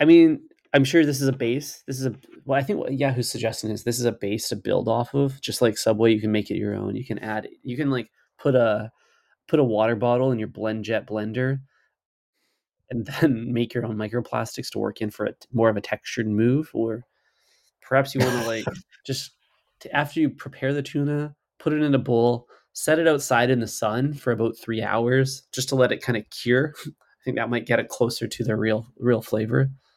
I 0.00 0.04
mean, 0.04 0.40
I'm 0.72 0.84
sure 0.84 1.06
this 1.06 1.20
is 1.20 1.28
a 1.28 1.32
base. 1.32 1.82
This 1.86 2.00
is 2.00 2.06
a 2.06 2.14
well. 2.44 2.58
I 2.58 2.62
think 2.62 2.80
what 2.80 2.98
Yahoo's 2.98 3.30
suggesting 3.30 3.70
is 3.70 3.84
this 3.84 4.00
is 4.00 4.04
a 4.04 4.12
base 4.12 4.48
to 4.48 4.56
build 4.56 4.88
off 4.88 5.14
of. 5.14 5.40
Just 5.40 5.62
like 5.62 5.78
Subway, 5.78 6.12
you 6.12 6.20
can 6.20 6.32
make 6.32 6.50
it 6.50 6.56
your 6.56 6.74
own. 6.74 6.96
You 6.96 7.04
can 7.04 7.20
add. 7.20 7.48
You 7.62 7.76
can 7.76 7.90
like 7.90 8.10
put 8.38 8.56
a 8.56 8.90
put 9.46 9.60
a 9.60 9.64
water 9.64 9.94
bottle 9.94 10.32
in 10.32 10.38
your 10.38 10.48
BlendJet 10.48 11.06
blender, 11.06 11.60
and 12.90 13.06
then 13.20 13.52
make 13.52 13.72
your 13.72 13.86
own 13.86 13.96
microplastics 13.96 14.70
to 14.70 14.80
work 14.80 15.00
in 15.00 15.10
for 15.10 15.26
a 15.26 15.34
more 15.52 15.68
of 15.68 15.76
a 15.76 15.80
textured 15.80 16.26
move. 16.26 16.70
Or 16.74 17.04
perhaps 17.80 18.14
you 18.14 18.20
want 18.20 18.42
to 18.42 18.46
like 18.48 18.64
just 19.06 19.30
to, 19.80 19.94
after 19.94 20.18
you 20.18 20.30
prepare 20.30 20.72
the 20.72 20.82
tuna, 20.82 21.36
put 21.60 21.72
it 21.72 21.82
in 21.82 21.94
a 21.94 21.98
bowl, 21.98 22.48
set 22.74 22.98
it 22.98 23.08
outside 23.08 23.48
in 23.50 23.60
the 23.60 23.66
sun 23.66 24.12
for 24.12 24.32
about 24.32 24.58
three 24.58 24.82
hours, 24.82 25.44
just 25.52 25.70
to 25.70 25.74
let 25.76 25.92
it 25.92 26.02
kind 26.02 26.18
of 26.18 26.28
cure. 26.30 26.74
I 26.86 27.24
think 27.24 27.38
that 27.38 27.48
might 27.48 27.66
get 27.66 27.80
it 27.80 27.88
closer 27.88 28.28
to 28.28 28.44
the 28.44 28.54
real 28.54 28.86
real 28.98 29.22
flavor. 29.22 29.70